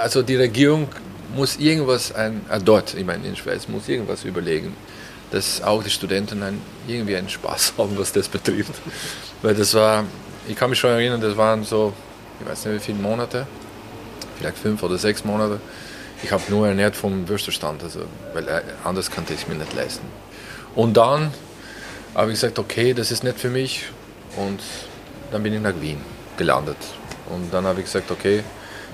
also 0.03 0.23
die 0.23 0.37
Regierung 0.37 0.89
muss 1.35 1.57
irgendwas, 1.57 2.13
ein, 2.13 2.43
äh, 2.51 2.59
dort, 2.61 2.95
ich 2.95 3.05
meine 3.05 3.27
in 3.27 3.37
Schweiz, 3.37 3.69
muss 3.69 3.89
irgendwas 3.89 4.25
überlegen, 4.25 4.75
dass 5.31 5.63
auch 5.63 5.83
die 5.83 5.91
Studenten 5.91 6.43
ein, 6.43 6.61
irgendwie 6.87 7.17
einen 7.17 7.29
Spaß 7.29 7.75
haben, 7.79 7.99
was 7.99 8.13
das 8.13 8.29
betrifft. 8.29 8.75
Weil 9.43 9.55
das 9.55 9.75
war, 9.75 10.05
ich 10.49 10.57
kann 10.57 10.71
mich 10.71 10.79
schon 10.79 10.91
erinnern, 10.91 11.21
das 11.21 11.37
waren 11.37 11.65
so, 11.65 11.93
ich 12.41 12.49
weiß 12.49 12.67
nicht 12.67 12.75
wie 12.77 12.81
viele 12.81 12.99
Monate, 12.99 13.47
vielleicht 14.39 14.59
fünf 14.59 14.83
oder 14.83 14.99
sechs 14.99 15.25
Monate. 15.25 15.61
Ich 16.23 16.33
habe 16.33 16.43
nur 16.49 16.69
ernährt 16.69 16.97
vom 16.97 17.29
Würstelstand, 17.29 17.83
also, 17.83 18.01
weil 18.35 18.47
äh, 18.47 18.63
anders 18.85 19.11
konnte 19.11 19.33
ich 19.33 19.43
es 19.43 19.49
mir 19.49 19.55
nicht 19.55 19.73
leisten. 19.75 20.07
Und 20.75 20.97
dann 20.97 21.33
habe 22.15 22.33
ich 22.33 22.41
gesagt, 22.41 22.59
okay, 22.59 22.93
das 22.93 23.11
ist 23.11 23.25
nicht 23.25 23.39
für 23.39 23.49
mich. 23.49 23.87
Und 24.37 24.61
dann 25.33 25.43
bin 25.43 25.55
ich 25.55 25.61
nach 25.61 25.81
Wien 25.81 26.01
gelandet. 26.37 26.77
Und 27.31 27.53
dann 27.53 27.65
habe 27.65 27.81
ich 27.81 27.87
gesagt, 27.87 28.11
okay, 28.11 28.43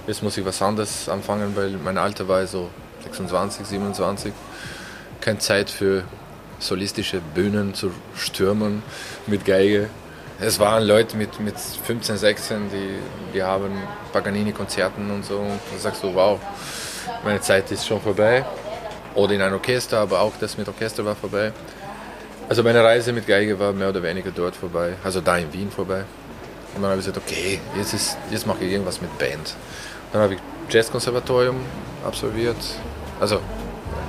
jetzt 0.06 0.22
muss 0.22 0.36
ich 0.36 0.44
was 0.44 0.62
anderes 0.62 1.08
anfangen, 1.08 1.56
weil 1.56 1.70
mein 1.70 1.98
Alter 1.98 2.28
war 2.28 2.46
so 2.46 2.70
26, 3.02 3.66
27. 3.66 4.32
Keine 5.20 5.38
Zeit 5.38 5.70
für 5.70 6.04
solistische 6.58 7.20
Bühnen 7.34 7.74
zu 7.74 7.90
stürmen 8.16 8.82
mit 9.26 9.44
Geige. 9.44 9.88
Es 10.38 10.58
waren 10.58 10.84
Leute 10.84 11.16
mit, 11.16 11.40
mit 11.40 11.58
15, 11.58 12.18
16, 12.18 12.70
die, 12.70 13.34
die 13.34 13.42
haben 13.42 13.72
Paganini-Konzerten 14.12 15.10
und 15.10 15.24
so. 15.24 15.38
Und 15.38 15.60
da 15.72 15.78
sagst 15.78 16.02
du, 16.02 16.14
wow, 16.14 16.38
meine 17.24 17.40
Zeit 17.40 17.70
ist 17.70 17.86
schon 17.86 18.00
vorbei. 18.00 18.44
Oder 19.14 19.32
in 19.32 19.42
einem 19.42 19.54
Orchester, 19.54 19.98
aber 19.98 20.20
auch 20.20 20.32
das 20.38 20.58
mit 20.58 20.68
Orchester 20.68 21.04
war 21.04 21.16
vorbei. 21.16 21.52
Also 22.48 22.62
meine 22.62 22.82
Reise 22.84 23.12
mit 23.12 23.26
Geige 23.26 23.58
war 23.58 23.72
mehr 23.72 23.88
oder 23.88 24.02
weniger 24.02 24.30
dort 24.30 24.54
vorbei, 24.54 24.92
also 25.02 25.20
da 25.20 25.36
in 25.36 25.52
Wien 25.52 25.70
vorbei. 25.70 26.04
Und 26.74 26.82
dann 26.82 26.90
habe 26.90 27.00
ich 27.00 27.06
gesagt, 27.06 27.26
okay, 27.26 27.58
jetzt, 27.76 27.94
ist, 27.94 28.16
jetzt 28.30 28.46
mache 28.46 28.64
ich 28.64 28.70
irgendwas 28.70 29.00
mit 29.00 29.16
Band. 29.18 29.54
Dann 30.12 30.22
habe 30.22 30.34
ich 30.34 30.40
Jazzkonservatorium 30.68 31.56
absolviert, 32.06 32.56
also 33.18 33.40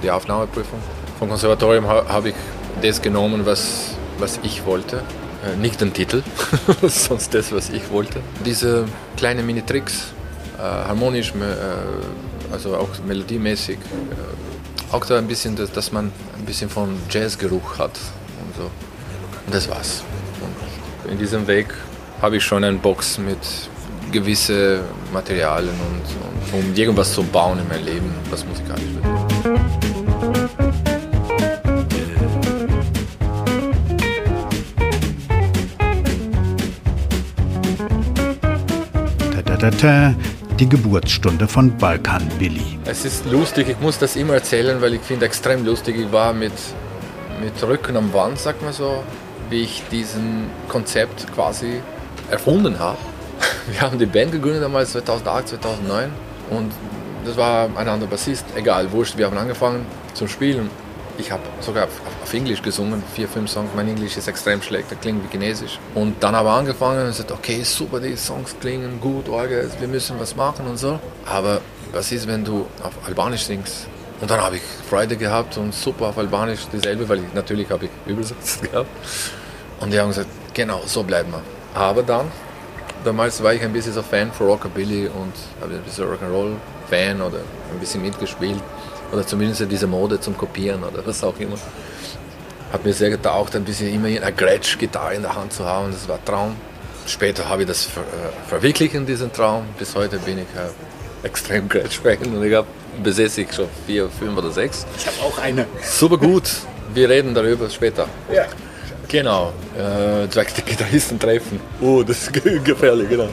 die 0.03 0.11
Aufnahmeprüfung. 0.11 0.79
Vom 1.17 1.29
Konservatorium 1.29 1.87
habe 1.87 2.29
ich 2.29 2.35
das 2.81 3.01
genommen, 3.01 3.45
was, 3.45 3.95
was 4.19 4.39
ich 4.43 4.65
wollte. 4.65 5.01
Äh, 5.43 5.55
nicht 5.55 5.81
den 5.81 5.93
Titel, 5.93 6.21
sonst 6.83 7.33
das, 7.33 7.51
was 7.51 7.69
ich 7.69 7.89
wollte. 7.91 8.19
Diese 8.45 8.85
kleinen 9.15 9.45
Mini-Tricks, 9.47 10.13
äh, 10.57 10.61
harmonisch, 10.61 11.31
äh, 11.31 12.26
also 12.51 12.75
auch 12.75 12.89
melodiemäßig, 13.05 13.77
äh, 13.77 14.93
auch 14.93 15.05
da 15.05 15.17
ein 15.17 15.27
bisschen, 15.27 15.55
dass, 15.55 15.71
dass 15.71 15.91
man 15.91 16.11
ein 16.37 16.45
bisschen 16.45 16.69
von 16.69 16.97
Jazzgeruch 17.09 17.77
hat 17.77 17.99
und 18.41 18.55
so. 18.55 18.63
Und 19.45 19.53
das 19.53 19.69
war's. 19.69 20.03
Und 21.03 21.11
in 21.11 21.17
diesem 21.17 21.47
Weg 21.47 21.67
habe 22.21 22.37
ich 22.37 22.43
schon 22.43 22.63
eine 22.63 22.77
Box 22.77 23.17
mit 23.17 23.37
gewisse 24.11 24.81
Materialien 25.13 25.73
und, 25.73 26.59
und 26.59 26.65
um 26.65 26.75
irgendwas 26.75 27.13
zu 27.13 27.23
bauen 27.23 27.59
in 27.59 27.67
meinem 27.67 27.85
Leben, 27.85 28.13
was 28.29 28.45
musikalisch 28.45 28.83
wird. 28.93 29.07
Die 40.59 40.67
Geburtsstunde 40.67 41.47
von 41.47 41.77
Balkan 41.77 42.27
Billy. 42.39 42.79
Es 42.85 43.05
ist 43.05 43.25
lustig, 43.25 43.69
ich 43.69 43.79
muss 43.79 43.99
das 43.99 44.15
immer 44.15 44.33
erzählen, 44.33 44.81
weil 44.81 44.95
ich 44.95 45.01
finde 45.01 45.27
extrem 45.27 45.63
lustig. 45.63 45.99
Ich 45.99 46.11
war 46.11 46.33
mit, 46.33 46.53
mit 47.39 47.61
Rücken 47.61 47.95
am 47.95 48.11
Wand, 48.11 48.39
sagt 48.39 48.63
man 48.63 48.73
so, 48.73 49.03
wie 49.51 49.61
ich 49.61 49.83
diesen 49.91 50.49
Konzept 50.67 51.31
quasi 51.33 51.81
erfunden 52.31 52.79
habe. 52.79 52.97
Wir 53.71 53.81
haben 53.81 53.99
die 53.99 54.07
Band 54.07 54.31
gegründet 54.31 54.63
damals 54.63 54.93
2008, 54.93 55.49
2009 55.49 56.09
und 56.49 56.71
das 57.23 57.37
war 57.37 57.69
ein 57.77 57.87
anderer 57.87 58.09
Bassist, 58.09 58.45
egal, 58.55 58.91
wurscht, 58.91 59.17
wir 59.17 59.25
haben 59.25 59.37
angefangen 59.37 59.85
zu 60.13 60.27
spielen. 60.27 60.69
Ich 61.19 61.31
habe 61.31 61.41
sogar 61.61 61.85
auf, 61.85 62.01
auf, 62.23 62.33
Englisch 62.33 62.61
gesungen, 62.61 63.01
vier, 63.15 63.27
fünf 63.27 63.49
Songs. 63.49 63.69
Mein 63.75 63.87
Englisch 63.87 64.17
ist 64.17 64.27
extrem 64.27 64.61
schlecht, 64.61 64.91
das 64.91 64.99
klingt 64.99 65.23
wie 65.23 65.27
Chinesisch. 65.29 65.79
Und 65.95 66.21
dann 66.21 66.35
habe 66.35 66.49
ich 66.49 66.55
angefangen 66.55 67.01
und 67.01 67.07
gesagt, 67.07 67.31
okay, 67.31 67.63
super, 67.63 67.99
die 67.99 68.15
Songs 68.15 68.55
klingen 68.59 69.01
gut, 69.01 69.25
wir 69.27 69.87
müssen 69.87 70.19
was 70.19 70.35
machen 70.35 70.67
und 70.67 70.77
so. 70.77 70.99
Aber 71.25 71.61
was 71.91 72.11
ist, 72.11 72.27
wenn 72.27 72.45
du 72.45 72.67
auf 72.83 72.93
Albanisch 73.07 73.43
singst? 73.43 73.87
Und 74.21 74.29
dann 74.29 74.41
habe 74.41 74.57
ich 74.57 74.61
Freude 74.89 75.15
gehabt 75.15 75.57
und 75.57 75.73
super 75.73 76.07
auf 76.07 76.17
Albanisch 76.17 76.67
dieselbe, 76.71 77.07
weil 77.09 77.19
ich, 77.19 77.33
natürlich 77.33 77.69
habe 77.69 77.85
ich 77.85 77.91
Übersetzt 78.11 78.61
gehabt. 78.71 78.89
Und 79.79 79.91
die 79.91 79.99
haben 79.99 80.09
gesagt, 80.09 80.29
genau, 80.53 80.81
so 80.85 81.03
bleiben 81.03 81.31
wir. 81.31 81.41
Aber 81.79 82.03
dann, 82.03 82.31
damals 83.03 83.41
war 83.41 83.53
ich 83.53 83.61
ein 83.61 83.73
bisschen 83.73 83.93
so 83.93 84.01
Fan 84.01 84.31
von 84.31 84.47
Rockabilly 84.47 85.07
und 85.07 85.33
habe 85.61 85.75
ein 85.75 85.81
bisschen 85.81 86.05
Rock'n'Roll-Fan 86.05 87.21
oder 87.21 87.39
ein 87.71 87.79
bisschen 87.79 88.01
mitgespielt. 88.01 88.61
Oder 89.11 89.25
zumindest 89.25 89.65
diese 89.69 89.87
Mode 89.87 90.19
zum 90.19 90.37
Kopieren 90.37 90.83
oder 90.83 91.05
was 91.05 91.23
auch 91.23 91.37
immer. 91.39 91.55
Hat 92.71 92.83
mir 92.83 92.93
sehr 92.93 93.09
getaucht, 93.09 93.55
ein 93.55 93.63
bisschen 93.63 93.93
immer 93.93 94.07
eine 94.07 94.33
Gretsch-Gitarre 94.33 95.15
in 95.15 95.21
der 95.21 95.35
Hand 95.35 95.53
zu 95.53 95.65
haben. 95.65 95.91
Das 95.91 96.07
war 96.07 96.17
ein 96.17 96.25
Traum. 96.25 96.55
Später 97.05 97.47
habe 97.47 97.61
ich 97.61 97.67
das 97.69 97.85
ver 97.85 98.01
äh, 98.01 98.49
verwirklicht 98.49 98.93
in 98.93 99.05
diesen 99.05 99.31
Traum. 99.31 99.63
Bis 99.79 99.95
heute 99.95 100.19
bin 100.19 100.39
ich 100.39 100.45
äh, 100.55 101.25
extrem 101.25 101.69
Gretsch-Fan 101.69 102.35
und 102.35 102.43
ich 102.43 102.53
habe 102.53 102.67
besitze 103.01 103.41
ich 103.41 103.53
schon 103.53 103.67
vier, 103.85 104.09
fünf 104.09 104.37
oder 104.37 104.51
sechs. 104.51 104.85
Ich 104.97 105.07
habe 105.07 105.17
auch 105.21 105.37
eine. 105.37 105.65
Super 105.81 106.17
gut. 106.17 106.43
Wir 106.93 107.09
reden 107.09 107.33
darüber 107.33 107.69
später. 107.69 108.07
Ja. 108.33 108.45
Genau. 109.07 109.53
Äh, 109.77 110.27
zwei 110.29 110.43
Gitarristen 110.43 111.17
treffen. 111.19 111.59
Oh, 111.79 112.03
das 112.03 112.23
ist 112.23 112.33
gefährlich, 112.63 113.07
genau. 113.09 113.25
Äh, 113.25 113.29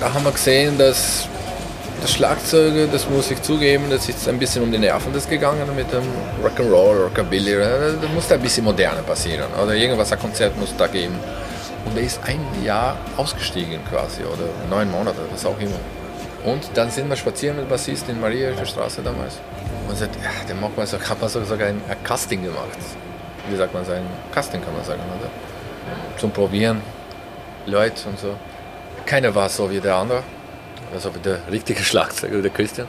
da 0.00 0.12
haben 0.12 0.24
wir 0.24 0.32
gesehen, 0.32 0.76
dass 0.78 1.28
das 2.06 2.14
Schlagzeuger, 2.14 2.86
das 2.86 3.10
muss 3.10 3.32
ich 3.32 3.42
zugeben, 3.42 3.86
das 3.90 4.08
ist 4.08 4.28
ein 4.28 4.38
bisschen 4.38 4.62
um 4.62 4.70
die 4.70 4.78
Nerven 4.78 5.12
das 5.12 5.28
gegangen 5.28 5.68
mit 5.74 5.92
dem 5.92 6.04
Rock'n'Roll, 6.40 7.02
Rockabilly. 7.02 7.56
Da 7.56 8.08
muss 8.14 8.30
ein 8.30 8.40
bisschen 8.40 8.62
moderner 8.62 9.02
passieren. 9.02 9.48
Oder 9.60 9.74
irgendwas, 9.74 10.12
ein 10.12 10.18
Konzert 10.20 10.56
muss 10.56 10.72
da 10.76 10.86
geben. 10.86 11.18
Und 11.84 11.96
er 11.96 12.04
ist 12.04 12.20
ein 12.24 12.40
Jahr 12.64 12.96
ausgestiegen 13.16 13.80
quasi, 13.90 14.22
oder 14.22 14.48
neun 14.70 14.88
Monate, 14.88 15.18
was 15.32 15.44
auch 15.44 15.58
immer. 15.58 15.80
Und 16.44 16.70
dann 16.74 16.90
sind 16.90 17.08
wir 17.08 17.16
spazieren 17.16 17.56
mit 17.56 17.68
Bassist 17.68 18.08
in 18.08 18.20
Mariaische 18.20 18.66
Straße 18.66 19.02
damals. 19.02 19.40
Und 19.88 19.98
sagt, 19.98 20.14
ja, 20.14 20.30
der 20.46 20.54
macht 20.54 20.76
man 20.76 20.86
so, 20.86 21.00
hat 21.00 21.20
man 21.20 21.28
sogar 21.28 21.66
ein, 21.66 21.82
ein 21.88 22.04
Casting 22.04 22.44
gemacht. 22.44 22.78
Wie 23.50 23.56
sagt 23.56 23.74
man 23.74 23.84
so, 23.84 23.90
ein 23.90 24.06
Casting 24.32 24.62
kann 24.62 24.76
man 24.76 24.84
sagen, 24.84 25.00
oder? 25.18 25.28
Zum 26.18 26.30
Probieren, 26.30 26.82
Leute 27.66 28.08
und 28.08 28.20
so. 28.20 28.36
Keiner 29.06 29.34
war 29.34 29.48
so 29.48 29.68
wie 29.68 29.80
der 29.80 29.96
andere 29.96 30.22
also 30.92 31.10
der 31.10 31.40
richtige 31.50 31.82
Schlagzeuger, 31.82 32.42
der 32.42 32.50
Christian. 32.50 32.88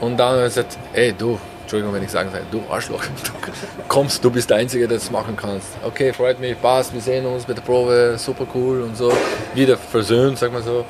Und 0.00 0.16
dann 0.16 0.32
hat 0.32 0.38
er 0.38 0.44
gesagt, 0.44 0.78
ey 0.92 1.12
du, 1.12 1.38
Entschuldigung, 1.62 1.94
wenn 1.94 2.02
ich 2.02 2.10
sagen 2.10 2.30
soll, 2.30 2.42
du 2.50 2.62
Arschloch, 2.70 3.02
du 3.24 3.52
kommst, 3.88 4.22
du 4.22 4.30
bist 4.30 4.50
der 4.50 4.58
Einzige, 4.58 4.86
der 4.86 4.98
das 4.98 5.10
machen 5.10 5.36
kannst. 5.36 5.68
Okay, 5.82 6.12
freut 6.12 6.38
mich, 6.38 6.60
passt, 6.60 6.92
wir 6.92 7.00
sehen 7.00 7.24
uns 7.26 7.44
bei 7.44 7.54
der 7.54 7.62
Probe, 7.62 8.16
super 8.18 8.46
cool 8.54 8.82
und 8.82 8.96
so. 8.96 9.12
Wieder 9.54 9.76
versöhnt, 9.76 10.38
sag 10.38 10.52
mal 10.52 10.62
so. 10.62 10.84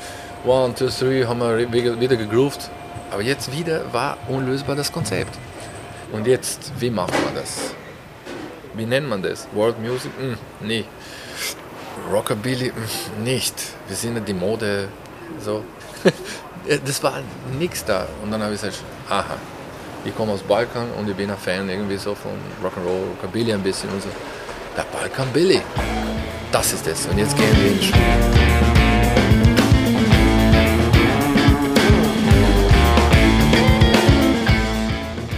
One, 0.44 0.74
two, 0.74 0.88
three, 0.88 1.24
haben 1.24 1.38
wir 1.38 1.72
wieder 1.72 2.16
gegroovt. 2.16 2.70
Aber 3.10 3.22
jetzt 3.22 3.56
wieder 3.56 3.92
war 3.92 4.18
unlösbar 4.28 4.74
das 4.74 4.90
Konzept. 4.90 5.38
Und 6.12 6.26
jetzt, 6.26 6.72
wie 6.80 6.90
macht 6.90 7.12
man 7.24 7.34
das? 7.34 7.74
Wie 8.74 8.86
nennt 8.86 9.08
man 9.08 9.22
das? 9.22 9.46
World 9.52 9.78
Music? 9.80 10.10
Hm, 10.18 10.36
nee. 10.60 10.84
Rockabilly? 12.12 12.70
Hm, 12.70 13.24
nicht. 13.24 13.54
Wir 13.86 13.96
sind 13.96 14.16
ja 14.16 14.20
die 14.20 14.34
Mode. 14.34 14.88
So. 15.40 15.64
Das 16.84 17.02
war 17.02 17.20
nichts 17.58 17.84
da. 17.84 18.06
Und 18.22 18.30
dann 18.30 18.42
habe 18.42 18.54
ich 18.54 18.60
gesagt, 18.60 18.82
aha, 19.08 19.36
ich 20.04 20.14
komme 20.16 20.32
aus 20.32 20.42
Balkan 20.42 20.90
und 20.98 21.08
ich 21.08 21.16
bin 21.16 21.30
ein 21.30 21.38
Fan 21.38 21.68
irgendwie 21.68 21.96
so 21.96 22.14
von 22.14 22.32
Rock'n'Roll, 22.62 23.16
Rockabilly 23.16 23.52
ein 23.52 23.62
bisschen 23.62 23.90
und 23.90 24.02
so. 24.02 24.08
Der 24.76 24.84
Balkan 24.84 25.28
Billy, 25.32 25.60
das 26.52 26.72
ist 26.72 26.86
es. 26.86 27.06
Und 27.06 27.18
jetzt 27.18 27.36
gehen 27.36 27.56
wir 27.62 27.72
ins 27.72 27.84
Spiel. 27.84 29.43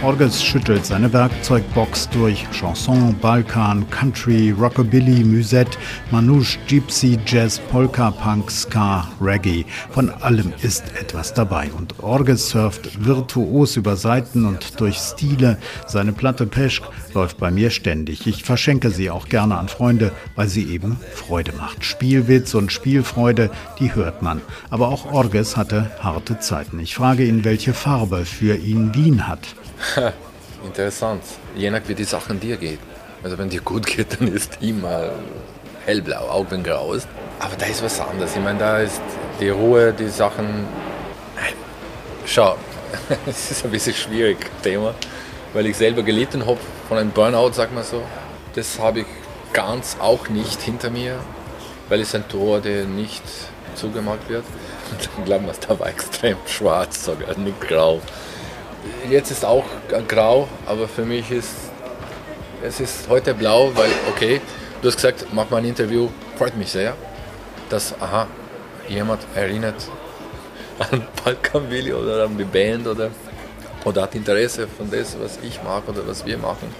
Orgels 0.07 0.41
schüttelt 0.41 0.85
seine 0.85 1.11
Werkzeugbox 1.11 2.07
durch 2.11 2.47
Chanson, 2.53 3.13
Balkan, 3.19 3.85
Country, 3.89 4.55
Rockabilly, 4.57 5.21
Musette, 5.21 5.77
Manouche, 6.11 6.57
Gypsy, 6.65 7.19
Jazz, 7.25 7.59
Polka, 7.59 8.11
Punk, 8.11 8.49
Ska, 8.49 9.05
Reggae. 9.19 9.65
Von 9.89 10.09
allem 10.09 10.53
ist 10.61 10.85
etwas 10.97 11.33
dabei 11.33 11.69
und 11.77 12.01
Orgel 12.01 12.37
surft 12.37 13.05
virtuos 13.05 13.75
über 13.75 13.97
Seiten 13.97 14.45
und 14.45 14.79
durch 14.79 14.95
Stile. 14.95 15.57
Seine 15.87 16.13
Platte 16.13 16.45
Peschk 16.45 16.83
läuft 17.13 17.37
bei 17.37 17.51
mir 17.51 17.69
ständig. 17.69 18.27
Ich 18.27 18.45
verschenke 18.45 18.91
sie 18.91 19.09
auch 19.09 19.27
gerne 19.27 19.57
an 19.57 19.67
Freunde, 19.67 20.13
weil 20.37 20.47
sie 20.47 20.71
eben 20.71 20.95
Freude 21.15 21.51
macht. 21.51 21.83
Spielwitz 21.83 22.53
und 22.53 22.71
Spielfreude, 22.71 23.51
die 23.77 23.93
hört 23.93 24.21
man. 24.21 24.39
Aber 24.69 24.87
auch 24.87 25.11
Orges 25.11 25.57
hatte 25.57 25.91
harte 25.99 26.39
Zeiten. 26.39 26.79
Ich 26.79 26.95
frage 26.95 27.25
ihn, 27.25 27.43
welche 27.43 27.73
Farbe 27.73 28.23
für 28.23 28.55
ihn 28.55 28.95
Wien 28.95 29.27
hat. 29.27 29.53
Interessant. 30.63 31.23
Je 31.55 31.69
nach 31.69 31.81
wie 31.87 31.95
die 31.95 32.03
Sachen 32.03 32.39
dir 32.39 32.57
geht. 32.57 32.79
Also 33.23 33.37
wenn 33.37 33.49
dir 33.49 33.61
gut 33.61 33.85
geht, 33.85 34.19
dann 34.19 34.27
ist 34.27 34.57
immer 34.61 35.11
hellblau, 35.85 36.29
auch 36.29 36.45
wenn 36.49 36.63
grau 36.63 36.93
ist. 36.93 37.07
Aber 37.39 37.55
da 37.55 37.65
ist 37.65 37.83
was 37.83 37.99
anderes. 37.99 38.35
Ich 38.35 38.41
meine, 38.41 38.59
da 38.59 38.79
ist 38.79 39.01
die 39.39 39.49
Ruhe, 39.49 39.93
die 39.93 40.09
Sachen. 40.09 40.67
Schau, 42.25 42.57
das 43.25 43.51
ist 43.51 43.63
ein 43.63 43.71
bisschen 43.71 43.93
schwierig 43.93 44.37
Thema, 44.61 44.93
weil 45.53 45.67
ich 45.67 45.77
selber 45.77 46.03
gelitten 46.03 46.45
habe 46.45 46.59
von 46.87 46.97
einem 46.97 47.11
Burnout, 47.11 47.51
sag 47.53 47.73
mal 47.73 47.83
so. 47.83 48.01
Das 48.55 48.79
habe 48.79 49.01
ich 49.01 49.05
ganz 49.53 49.97
auch 49.99 50.27
nicht 50.29 50.61
hinter 50.61 50.89
mir, 50.89 51.19
weil 51.89 52.01
es 52.01 52.13
ein 52.15 52.27
Tor, 52.27 52.59
der 52.59 52.85
nicht 52.85 53.23
zugemacht 53.75 54.27
wird. 54.27 54.43
Und 55.17 55.25
glauben 55.25 55.45
wir, 55.45 55.53
da 55.67 55.79
war 55.79 55.87
extrem 55.87 56.37
schwarz 56.47 57.05
sogar, 57.05 57.37
nicht 57.37 57.61
grau. 57.61 58.01
Jetzt 59.09 59.31
ist 59.31 59.45
auch 59.45 59.65
grau, 60.07 60.47
aber 60.65 60.87
für 60.87 61.05
mich 61.05 61.31
ist 61.31 61.53
es 62.63 62.79
ist 62.79 63.07
heute 63.07 63.33
blau, 63.33 63.71
weil, 63.75 63.91
okay, 64.09 64.41
du 64.81 64.87
hast 64.87 64.95
gesagt, 64.95 65.27
mach 65.31 65.49
mal 65.49 65.57
ein 65.57 65.65
Interview, 65.65 66.09
freut 66.37 66.57
mich 66.57 66.71
sehr, 66.71 66.95
dass, 67.69 67.93
aha, 68.01 68.27
jemand 68.87 69.21
erinnert 69.35 69.75
an 70.79 71.03
Balkan 71.23 71.69
Willi 71.69 71.93
oder 71.93 72.25
an 72.25 72.37
die 72.37 72.43
Band 72.43 72.87
oder, 72.87 73.11
oder 73.85 74.01
hat 74.01 74.15
Interesse 74.15 74.67
von 74.67 74.89
dem, 74.89 75.05
was 75.19 75.39
ich 75.43 75.61
mache 75.63 75.89
oder 75.89 76.07
was 76.07 76.25
wir 76.25 76.37
machen. 76.37 76.73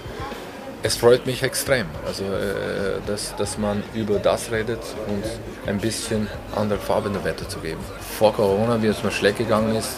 Es 0.82 0.96
freut 0.96 1.26
mich 1.26 1.42
extrem, 1.42 1.86
also, 2.06 2.24
äh, 2.24 3.00
dass, 3.06 3.34
dass 3.36 3.58
man 3.58 3.82
über 3.94 4.18
das 4.18 4.50
redet 4.52 4.80
und 5.08 5.24
ein 5.66 5.78
bisschen 5.78 6.28
andere 6.54 6.78
Farbe 6.78 7.08
in 7.08 7.14
der 7.14 7.24
Wette 7.24 7.48
zu 7.48 7.58
geben. 7.58 7.80
Vor 8.16 8.32
Corona, 8.32 8.80
wie 8.80 8.86
es 8.86 9.02
mir 9.02 9.10
schlecht 9.10 9.38
gegangen 9.38 9.74
ist, 9.74 9.90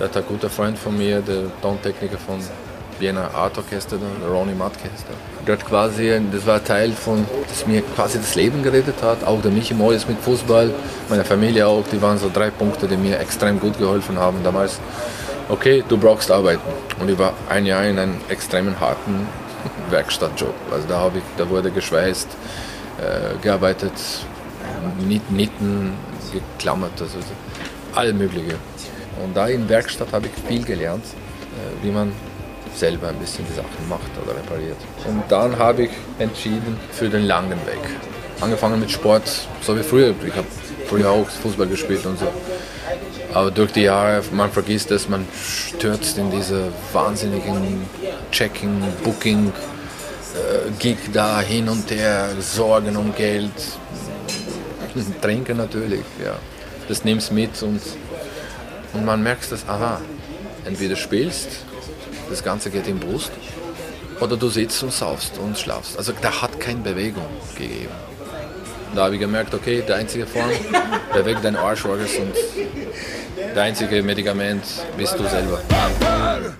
da 0.00 0.06
hat 0.06 0.16
ein 0.16 0.24
guter 0.26 0.48
Freund 0.48 0.78
von 0.78 0.96
mir, 0.96 1.20
der 1.20 1.42
Tontechniker 1.60 2.16
von 2.16 2.38
Wiener 2.98 3.34
Art 3.34 3.58
Orchester, 3.58 3.98
der 3.98 4.30
Ronnie 4.30 4.54
Mattkester. 4.54 5.12
Dort 5.44 5.66
quasi, 5.66 6.18
das 6.32 6.46
war 6.46 6.64
Teil 6.64 6.92
von, 6.92 7.26
das 7.48 7.66
mir 7.66 7.82
quasi 7.94 8.18
das 8.18 8.34
Leben 8.34 8.62
gerettet 8.62 9.02
hat. 9.02 9.22
Auch 9.24 9.42
der 9.42 9.50
Michi 9.50 9.74
Moyes 9.74 10.08
mit 10.08 10.18
Fußball, 10.18 10.72
meine 11.10 11.24
Familie 11.24 11.66
auch, 11.66 11.84
die 11.92 12.00
waren 12.00 12.16
so 12.16 12.30
drei 12.32 12.48
Punkte, 12.48 12.88
die 12.88 12.96
mir 12.96 13.18
extrem 13.18 13.60
gut 13.60 13.78
geholfen 13.78 14.18
haben 14.18 14.38
damals. 14.42 14.80
Okay, 15.50 15.84
du 15.86 15.98
brauchst 15.98 16.30
arbeiten. 16.30 16.62
Und 16.98 17.10
ich 17.10 17.18
war 17.18 17.34
ein 17.50 17.66
Jahr 17.66 17.84
in 17.84 17.98
einem 17.98 18.16
extremen 18.30 18.80
harten 18.80 19.28
Werkstattjob. 19.90 20.54
Also 20.72 20.88
da, 20.88 21.10
ich, 21.14 21.22
da 21.36 21.48
wurde 21.48 21.70
geschweißt, 21.70 22.28
äh, 22.98 23.42
gearbeitet, 23.42 23.92
Nitten, 25.30 25.92
geklammert, 26.32 26.92
also 27.00 27.18
all 27.94 28.14
Mögliche. 28.14 28.56
Und 29.22 29.36
da 29.36 29.48
in 29.48 29.68
Werkstatt 29.68 30.12
habe 30.12 30.26
ich 30.26 30.32
viel 30.48 30.64
gelernt, 30.64 31.04
äh, 31.04 31.84
wie 31.84 31.90
man 31.90 32.12
selber 32.74 33.08
ein 33.08 33.16
bisschen 33.16 33.44
die 33.48 33.54
Sachen 33.54 33.88
macht 33.88 34.10
oder 34.22 34.36
repariert. 34.36 34.76
Und 35.06 35.22
dann 35.28 35.58
habe 35.58 35.84
ich 35.84 35.90
entschieden 36.18 36.78
für 36.92 37.08
den 37.08 37.24
langen 37.24 37.58
Weg. 37.66 37.80
Angefangen 38.40 38.80
mit 38.80 38.90
Sport, 38.90 39.28
so 39.60 39.76
wie 39.76 39.82
früher. 39.82 40.14
Ich 40.26 40.34
habe 40.34 40.46
früher 40.86 41.10
auch 41.10 41.28
Fußball 41.28 41.66
gespielt 41.66 42.06
und 42.06 42.18
so. 42.18 42.26
Aber 43.32 43.50
durch 43.50 43.72
die 43.72 43.82
Jahre, 43.82 44.22
man 44.32 44.50
vergisst 44.50 44.90
es, 44.90 45.08
man 45.08 45.26
stürzt 45.32 46.18
in 46.18 46.30
diese 46.30 46.72
wahnsinnigen 46.92 47.86
Checking, 48.32 48.82
Booking, 49.04 49.52
äh, 50.34 50.70
Gig 50.78 50.98
da 51.12 51.40
hin 51.40 51.68
und 51.68 51.90
her, 51.90 52.30
Sorgen 52.40 52.96
um 52.96 53.14
Geld, 53.14 53.52
Trinken 55.22 55.58
natürlich, 55.58 56.04
ja. 56.24 56.36
Das 56.88 57.04
nimmst 57.04 57.30
mit 57.30 57.62
und, 57.62 57.80
und 58.92 59.04
man 59.04 59.22
merkt 59.22 59.50
dass, 59.52 59.68
aha, 59.68 60.00
entweder 60.64 60.96
spielst 60.96 61.64
das 62.30 62.44
Ganze 62.44 62.70
geht 62.70 62.86
in 62.86 63.00
die 63.00 63.06
Brust. 63.06 63.32
Oder 64.20 64.36
du 64.36 64.48
sitzt 64.48 64.82
und 64.82 64.92
saufst 64.92 65.38
und 65.38 65.58
schlafst. 65.58 65.98
Also 65.98 66.12
da 66.20 66.42
hat 66.42 66.60
keine 66.60 66.80
Bewegung 66.80 67.26
gegeben. 67.56 67.90
Da 68.94 69.04
habe 69.04 69.14
ich 69.14 69.20
gemerkt, 69.20 69.54
okay, 69.54 69.82
der 69.86 69.96
einzige 69.96 70.26
Form, 70.26 70.50
bewegt 71.12 71.44
dein 71.44 71.56
Arsch 71.56 71.84
und 71.84 71.98
der 73.54 73.62
einzige 73.62 74.02
Medikament 74.02 74.64
bist 74.96 75.18
du 75.18 75.26
selber. 75.28 75.60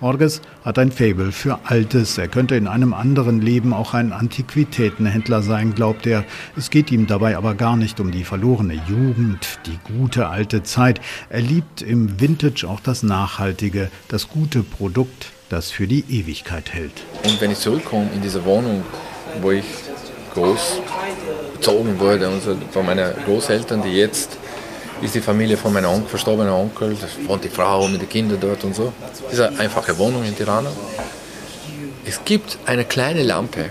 Orges 0.01 0.41
hat 0.63 0.79
ein 0.79 0.91
Faible 0.91 1.31
für 1.31 1.59
Altes. 1.63 2.17
Er 2.17 2.27
könnte 2.27 2.55
in 2.55 2.67
einem 2.67 2.93
anderen 2.93 3.41
Leben 3.41 3.73
auch 3.73 3.93
ein 3.93 4.13
Antiquitätenhändler 4.13 5.41
sein, 5.41 5.75
glaubt 5.75 6.05
er. 6.07 6.23
Es 6.57 6.69
geht 6.69 6.91
ihm 6.91 7.07
dabei 7.07 7.37
aber 7.37 7.55
gar 7.55 7.75
nicht 7.75 7.99
um 7.99 8.11
die 8.11 8.23
verlorene 8.23 8.81
Jugend, 8.87 9.59
die 9.65 9.79
gute 9.97 10.27
alte 10.27 10.63
Zeit. 10.63 11.01
Er 11.29 11.41
liebt 11.41 11.81
im 11.81 12.19
Vintage 12.19 12.67
auch 12.67 12.79
das 12.79 13.03
Nachhaltige, 13.03 13.89
das 14.07 14.29
gute 14.29 14.63
Produkt, 14.63 15.31
das 15.49 15.71
für 15.71 15.87
die 15.87 16.05
Ewigkeit 16.09 16.73
hält. 16.73 16.93
Und 17.23 17.39
wenn 17.41 17.51
ich 17.51 17.59
zurückkomme 17.59 18.09
in 18.15 18.21
diese 18.21 18.43
Wohnung, 18.45 18.83
wo 19.41 19.51
ich 19.51 19.65
groß 20.33 20.79
gezogen 21.55 21.99
wurde, 21.99 22.27
also 22.27 22.57
von 22.71 22.85
meinen 22.85 23.13
Großeltern, 23.25 23.83
die 23.83 23.91
jetzt 23.91 24.37
ist 25.01 25.15
die 25.15 25.21
Familie 25.21 25.57
von 25.57 25.73
meinem 25.73 25.89
Onkel, 25.89 26.09
verstorbenen 26.09 26.53
Onkel, 26.53 26.95
da 27.27 27.37
die 27.37 27.49
Frau 27.49 27.87
mit 27.87 28.01
den 28.01 28.09
Kindern 28.09 28.39
dort 28.39 28.63
und 28.63 28.75
so. 28.75 28.93
Das 29.23 29.33
ist 29.33 29.39
eine 29.39 29.59
einfache 29.59 29.97
Wohnung 29.97 30.23
in 30.23 30.35
Tirana. 30.35 30.69
Es 32.05 32.23
gibt 32.23 32.57
eine 32.65 32.85
kleine 32.85 33.23
Lampe, 33.23 33.69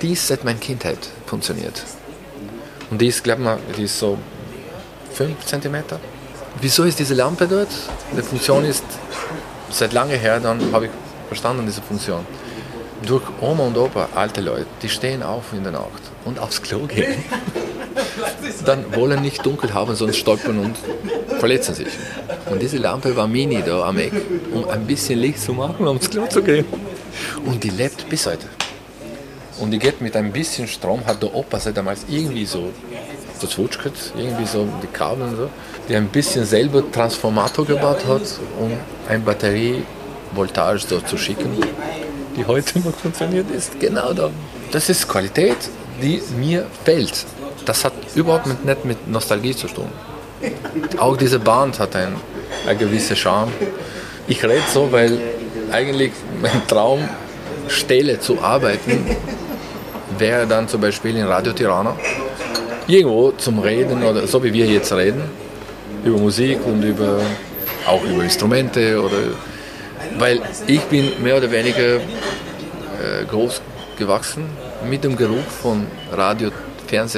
die 0.00 0.14
seit 0.14 0.44
meiner 0.44 0.58
Kindheit 0.58 0.98
funktioniert. 1.26 1.82
Und 2.90 3.00
die 3.00 3.06
ist, 3.06 3.24
glaube 3.24 3.60
ich, 3.68 3.76
die 3.76 3.82
ist 3.84 3.98
so 3.98 4.18
5 5.14 5.44
cm. 5.44 5.76
Wieso 6.60 6.84
ist 6.84 6.98
diese 6.98 7.14
Lampe 7.14 7.46
dort? 7.46 7.68
Die 8.16 8.22
Funktion 8.22 8.64
ist 8.64 8.84
seit 9.70 9.92
lange 9.92 10.16
her, 10.16 10.40
dann 10.40 10.72
habe 10.72 10.86
ich 10.86 10.90
verstanden 11.28 11.64
diese 11.66 11.82
Funktion. 11.82 12.26
Durch 13.06 13.22
Oma 13.40 13.64
und 13.64 13.76
Opa, 13.76 14.08
alte 14.14 14.40
Leute, 14.40 14.66
die 14.82 14.88
stehen 14.88 15.22
auf 15.22 15.52
in 15.52 15.62
der 15.62 15.72
Nacht 15.72 16.02
und 16.24 16.38
aufs 16.38 16.62
Klo 16.62 16.86
gehen. 16.86 17.24
Dann 18.64 18.94
wollen 18.94 19.22
nicht 19.22 19.44
dunkel 19.44 19.74
haben, 19.74 19.94
sonst 19.94 20.16
stolpern 20.16 20.58
und 20.58 20.76
verletzen 21.38 21.74
sich. 21.74 21.88
Und 22.50 22.60
diese 22.62 22.78
Lampe 22.78 23.16
war 23.16 23.26
mini 23.26 23.62
da 23.64 23.84
am 23.84 23.98
Eck, 23.98 24.12
um 24.52 24.68
ein 24.68 24.86
bisschen 24.86 25.18
Licht 25.18 25.40
zu 25.40 25.52
machen, 25.52 25.86
um 25.86 25.96
ins 25.96 26.08
Klo 26.10 26.26
zu 26.26 26.42
gehen. 26.42 26.64
Und 27.44 27.64
die 27.64 27.70
lebt 27.70 28.08
bis 28.08 28.26
heute. 28.26 28.46
Und 29.60 29.70
die 29.70 29.78
geht 29.78 30.00
mit 30.00 30.16
ein 30.16 30.32
bisschen 30.32 30.66
Strom, 30.66 31.04
hat 31.04 31.22
der 31.22 31.34
Opa 31.34 31.58
seit 31.60 31.76
damals 31.76 32.06
irgendwie 32.08 32.46
so 32.46 32.70
dazwutschert, 33.40 33.94
irgendwie 34.16 34.46
so 34.46 34.66
die 34.82 34.86
Kabel 34.86 35.22
und 35.24 35.36
so, 35.36 35.50
die 35.88 35.96
ein 35.96 36.08
bisschen 36.08 36.44
selber 36.44 36.82
Transformator 36.90 37.66
gebaut 37.66 38.04
hat, 38.06 38.22
um 38.58 38.72
eine 39.08 39.20
Batterievoltage 39.20 40.78
so 40.80 41.00
zu 41.00 41.16
schicken, 41.16 41.50
die 42.36 42.46
heute 42.46 42.78
noch 42.80 42.94
funktioniert, 42.94 43.50
ist 43.50 43.78
genau 43.78 44.12
da. 44.12 44.30
Das 44.70 44.88
ist 44.88 45.06
Qualität, 45.06 45.58
die 46.00 46.22
mir 46.38 46.66
fehlt. 46.84 47.26
Das 47.64 47.84
hat 47.84 47.92
überhaupt 48.14 48.46
nicht 48.64 48.84
mit 48.84 49.08
Nostalgie 49.08 49.54
zu 49.54 49.68
tun. 49.68 49.88
Auch 50.98 51.16
diese 51.16 51.38
Band 51.38 51.78
hat 51.78 51.94
einen, 51.94 52.16
einen 52.66 52.78
gewissen 52.78 53.16
Charme. 53.16 53.52
Ich 54.26 54.42
rede 54.42 54.62
so, 54.72 54.90
weil 54.90 55.18
eigentlich 55.70 56.12
mein 56.40 56.66
Traum, 56.66 57.08
Stelle 57.68 58.18
zu 58.18 58.40
arbeiten, 58.42 59.16
wäre 60.18 60.46
dann 60.46 60.68
zum 60.68 60.80
Beispiel 60.80 61.16
in 61.16 61.24
Radio 61.24 61.52
Tirana 61.52 61.96
irgendwo 62.86 63.30
zum 63.32 63.60
Reden 63.60 64.02
oder 64.02 64.26
so 64.26 64.42
wie 64.42 64.52
wir 64.52 64.66
jetzt 64.66 64.92
reden, 64.92 65.22
über 66.04 66.18
Musik 66.18 66.58
und 66.66 66.82
über, 66.82 67.20
auch 67.86 68.02
über 68.02 68.24
Instrumente 68.24 69.00
oder 69.00 69.18
weil 70.18 70.40
ich 70.66 70.80
bin 70.82 71.22
mehr 71.22 71.36
oder 71.36 71.50
weniger 71.50 71.96
äh, 71.96 73.24
groß 73.30 73.62
gewachsen 73.96 74.44
mit 74.88 75.04
dem 75.04 75.16
Geruch 75.16 75.46
von 75.62 75.86
Radio 76.12 76.50
Fernseh 76.50 76.71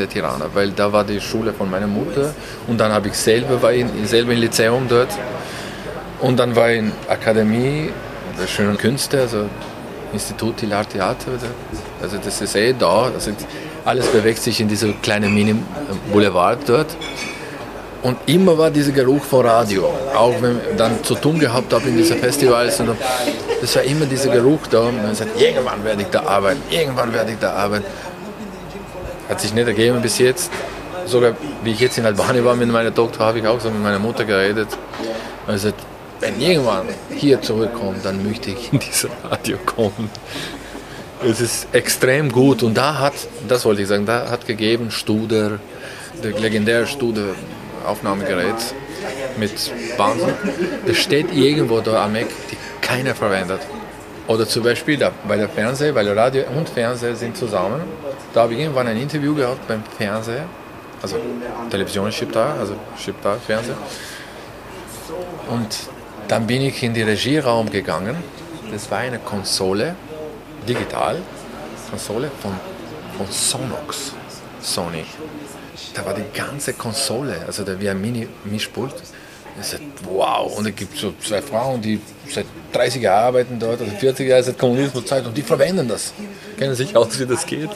Tirana, 0.08 0.46
weil 0.54 0.70
da 0.70 0.92
war 0.92 1.04
die 1.04 1.20
Schule 1.20 1.52
von 1.52 1.70
meiner 1.70 1.87
Mutter 1.87 2.34
und 2.68 2.78
dann 2.78 2.92
habe 2.92 3.08
ich 3.08 3.14
selber 3.14 3.60
war 3.60 3.72
in, 3.72 4.06
selber 4.06 4.32
im 4.32 4.40
Lyzeum 4.40 4.87
dort 4.88 5.10
und 6.20 6.38
dann 6.38 6.54
war 6.54 6.70
ich 6.70 6.78
in 6.78 6.92
Akademie 7.08 7.90
der 8.40 8.46
schönen 8.46 8.78
Künste, 8.78 9.20
also 9.20 9.46
Institut 10.12 10.60
Hilar 10.60 10.88
Theater, 10.88 11.32
also 12.00 12.16
das 12.24 12.40
ist 12.40 12.54
eh 12.56 12.72
da, 12.78 13.10
also 13.14 13.32
alles 13.84 14.06
bewegt 14.06 14.42
sich 14.42 14.60
in 14.60 14.68
diesem 14.68 15.00
kleinen 15.02 15.34
Mini-Boulevard 15.34 16.58
dort. 16.66 16.96
Und 18.02 18.18
immer 18.26 18.56
war 18.58 18.70
dieser 18.70 18.92
Geruch 18.92 19.22
von 19.24 19.46
Radio. 19.46 19.90
Auch 20.14 20.34
wenn 20.40 20.56
ich 20.56 20.76
dann 20.76 21.02
zu 21.02 21.14
tun 21.14 21.38
gehabt 21.38 21.72
habe 21.72 21.88
in 21.88 21.96
diesen 21.96 22.18
Festivals. 22.18 22.78
Und 22.80 22.90
das 23.60 23.76
war 23.76 23.82
immer 23.82 24.04
dieser 24.04 24.30
Geruch 24.30 24.66
da. 24.70 24.80
Und 24.80 25.02
man 25.02 25.14
sagt, 25.14 25.40
irgendwann 25.40 25.82
werde 25.84 26.02
ich 26.02 26.08
da 26.08 26.22
arbeiten, 26.22 26.62
irgendwann 26.70 27.12
werde 27.14 27.32
ich 27.32 27.38
da 27.38 27.52
arbeiten. 27.52 27.87
Hat 29.28 29.40
sich 29.40 29.54
nicht 29.54 29.66
ergeben 29.66 30.02
bis 30.02 30.18
jetzt. 30.18 30.50
Sogar 31.06 31.37
wie 31.62 31.72
ich 31.72 31.80
jetzt 31.80 31.98
in 31.98 32.06
Albanien 32.06 32.44
war 32.44 32.56
mit 32.56 32.70
meiner 32.70 32.94
Tochter, 32.94 33.20
habe 33.20 33.38
ich 33.38 33.46
auch 33.46 33.60
so 33.60 33.70
mit 33.70 33.82
meiner 33.82 33.98
Mutter 33.98 34.24
geredet. 34.24 34.68
Und 35.46 35.52
gesagt, 35.52 35.80
wenn 36.20 36.40
irgendwann 36.40 36.87
hier 37.14 37.42
zurückkommt, 37.42 38.04
dann 38.04 38.26
möchte 38.26 38.50
ich 38.50 38.72
in 38.72 38.78
dieses 38.78 39.10
Radio 39.22 39.58
kommen. 39.66 40.10
Es 41.22 41.40
ist 41.40 41.68
extrem 41.72 42.30
gut 42.30 42.62
und 42.62 42.74
da 42.74 42.98
hat, 42.98 43.14
das 43.48 43.64
wollte 43.64 43.82
ich 43.82 43.88
sagen, 43.88 44.06
da 44.06 44.30
hat 44.30 44.46
gegeben 44.46 44.90
Studer, 44.90 45.58
der 46.22 46.38
legendäre 46.38 46.87
Studer 46.87 47.34
Aufnahmegerät 47.87 48.74
mit 49.38 49.52
Wahnsinn. 49.96 50.34
Das 50.87 50.96
steht 50.96 51.32
irgendwo 51.34 51.80
da 51.80 52.04
am 52.04 52.14
Eck, 52.14 52.28
die 52.50 52.56
keiner 52.80 53.14
verwendet. 53.14 53.60
Oder 54.26 54.48
zum 54.48 54.62
Beispiel 54.62 54.96
da, 54.96 55.10
bei 55.28 55.37
der 55.37 55.48
Fernseher, 55.48 55.94
weil 55.94 56.08
Radio 56.18 56.44
und 56.56 56.68
Fernseher 56.68 57.14
sind 57.14 57.37
zusammen. 57.37 57.82
Da 58.32 58.42
habe 58.42 58.54
ich 58.54 58.60
irgendwann 58.60 58.87
ein 58.87 58.96
Interview 58.96 59.34
gehabt 59.34 59.68
beim 59.68 59.82
Fernseher, 59.98 60.44
also 61.02 61.16
Television 61.70 62.10
schippt 62.10 62.34
da, 62.34 62.54
also 62.58 62.74
schippt 62.96 63.24
da 63.24 63.37
Fernseher. 63.37 63.76
Und 65.50 65.76
Dann 66.28 66.46
bin 66.46 66.62
ich 66.62 66.82
in 66.82 66.94
den 66.94 67.06
Regieraum 67.06 67.70
gegangen. 67.70 68.16
Das 68.72 68.90
war 68.90 68.98
eine 68.98 69.18
Konsole, 69.18 69.94
digital, 70.66 71.20
Konsole 71.90 72.30
von, 72.40 72.52
von 73.18 73.26
Sonox, 73.30 74.12
Sony. 74.60 75.04
Da 75.94 76.04
war 76.06 76.14
die 76.14 76.24
ganze 76.32 76.72
Konsole, 76.72 77.37
also 77.46 77.62
da 77.62 77.78
wie 77.78 77.90
ein 77.90 78.00
Mini-Mischpult. 78.00 78.94
Sagte, 79.61 79.87
wow, 80.05 80.59
und 80.59 80.67
es 80.67 80.75
gibt 80.75 80.97
so 80.99 81.14
zwei 81.23 81.40
Frauen, 81.40 81.81
die 81.81 82.01
seit 82.29 82.47
30 82.73 83.03
Jahren 83.03 83.27
arbeiten 83.27 83.59
dort, 83.59 83.81
also 83.81 83.93
40 83.93 84.29
Jahre 84.29 84.43
seit 84.43 84.59
Kommunismuszeit 84.59 85.25
und 85.27 85.37
die 85.37 85.43
verwenden 85.43 85.88
das. 85.88 86.12
Kennen 86.59 86.75
sich 86.75 86.97
aus, 86.97 87.19
wie 87.21 87.27
das 87.27 87.47
geht. 87.47 87.71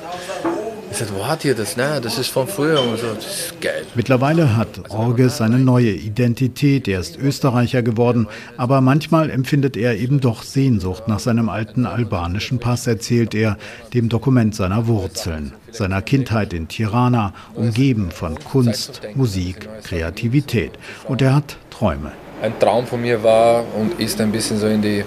Ich 0.98 1.04
sagte, 1.06 1.14
wo 1.16 1.28
hat 1.28 1.44
ihr 1.44 1.54
das? 1.54 1.76
Na, 1.76 2.00
das 2.00 2.18
ist 2.18 2.28
von 2.28 2.48
früher 2.48 2.82
und 2.82 2.98
so, 2.98 3.14
das 3.14 3.24
ist 3.24 3.60
geil. 3.60 3.86
Mittlerweile 3.94 4.56
hat 4.56 4.90
Orge 4.90 5.30
seine 5.30 5.60
neue 5.60 5.92
Identität. 5.92 6.88
Er 6.88 6.98
ist 6.98 7.16
Österreicher 7.16 7.82
geworden, 7.82 8.26
aber 8.56 8.80
manchmal 8.80 9.30
empfindet 9.30 9.76
er 9.76 9.96
eben 9.96 10.18
doch 10.18 10.42
Sehnsucht 10.42 11.06
nach 11.06 11.20
seinem 11.20 11.50
alten 11.50 11.86
albanischen 11.86 12.58
Pass, 12.58 12.88
erzählt 12.88 13.32
er, 13.36 13.58
dem 13.94 14.08
Dokument 14.08 14.56
seiner 14.56 14.88
Wurzeln, 14.88 15.52
seiner 15.70 16.02
Kindheit 16.02 16.52
in 16.52 16.66
Tirana, 16.66 17.32
umgeben 17.54 18.10
von 18.10 18.36
Kunst, 18.36 19.00
Musik, 19.14 19.68
Kreativität. 19.84 20.72
Und 21.04 21.22
er 21.22 21.36
hat 21.36 21.58
Träume. 21.70 22.10
Ein 22.42 22.58
Traum 22.58 22.88
von 22.88 23.00
mir 23.00 23.22
war 23.22 23.62
und 23.76 24.00
ist 24.00 24.20
ein 24.20 24.32
bisschen 24.32 24.58
so 24.58 24.66
in 24.66 24.82
die 24.82 25.04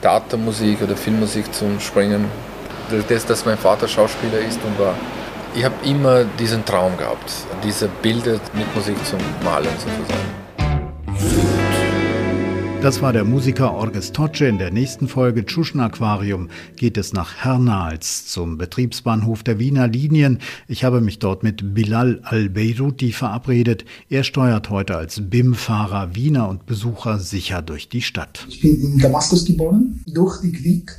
Theatermusik 0.00 0.80
oder 0.80 0.96
Filmmusik 0.96 1.52
zu 1.52 1.64
springen 1.80 2.26
das, 3.00 3.26
dass 3.26 3.44
mein 3.44 3.58
Vater 3.58 3.88
Schauspieler 3.88 4.38
ist 4.38 4.60
und 4.64 4.78
war. 4.78 4.94
Ich 5.54 5.64
habe 5.64 5.74
immer 5.84 6.24
diesen 6.24 6.64
Traum 6.64 6.96
gehabt, 6.96 7.30
diese 7.62 7.88
Bilder 8.00 8.40
mit 8.54 8.74
Musik 8.74 8.96
zu 9.04 9.16
malen 9.44 9.68
sozusagen. 9.78 10.42
Das 12.82 13.00
war 13.00 13.12
der 13.12 13.24
Musiker 13.24 13.74
Orges 13.74 14.10
Toce. 14.10 14.40
In 14.40 14.58
der 14.58 14.72
nächsten 14.72 15.06
Folge 15.06 15.46
Tschuschen 15.46 15.78
Aquarium 15.78 16.48
geht 16.74 16.96
es 16.96 17.12
nach 17.12 17.36
Hernals 17.36 18.26
zum 18.26 18.58
Betriebsbahnhof 18.58 19.44
der 19.44 19.60
Wiener 19.60 19.86
Linien. 19.86 20.40
Ich 20.66 20.82
habe 20.82 21.00
mich 21.00 21.20
dort 21.20 21.44
mit 21.44 21.74
Bilal 21.74 22.18
Al-Beiruti 22.24 23.12
verabredet. 23.12 23.84
Er 24.08 24.24
steuert 24.24 24.68
heute 24.70 24.96
als 24.96 25.20
BIM-Fahrer 25.30 26.16
Wiener 26.16 26.48
und 26.48 26.66
Besucher 26.66 27.20
sicher 27.20 27.62
durch 27.62 27.88
die 27.88 28.02
Stadt. 28.02 28.44
Ich 28.48 28.60
bin 28.60 28.80
in 28.80 28.98
Damaskus 28.98 29.44
geboren. 29.44 30.02
Durch 30.08 30.40
den 30.40 30.52
Krieg 30.52 30.90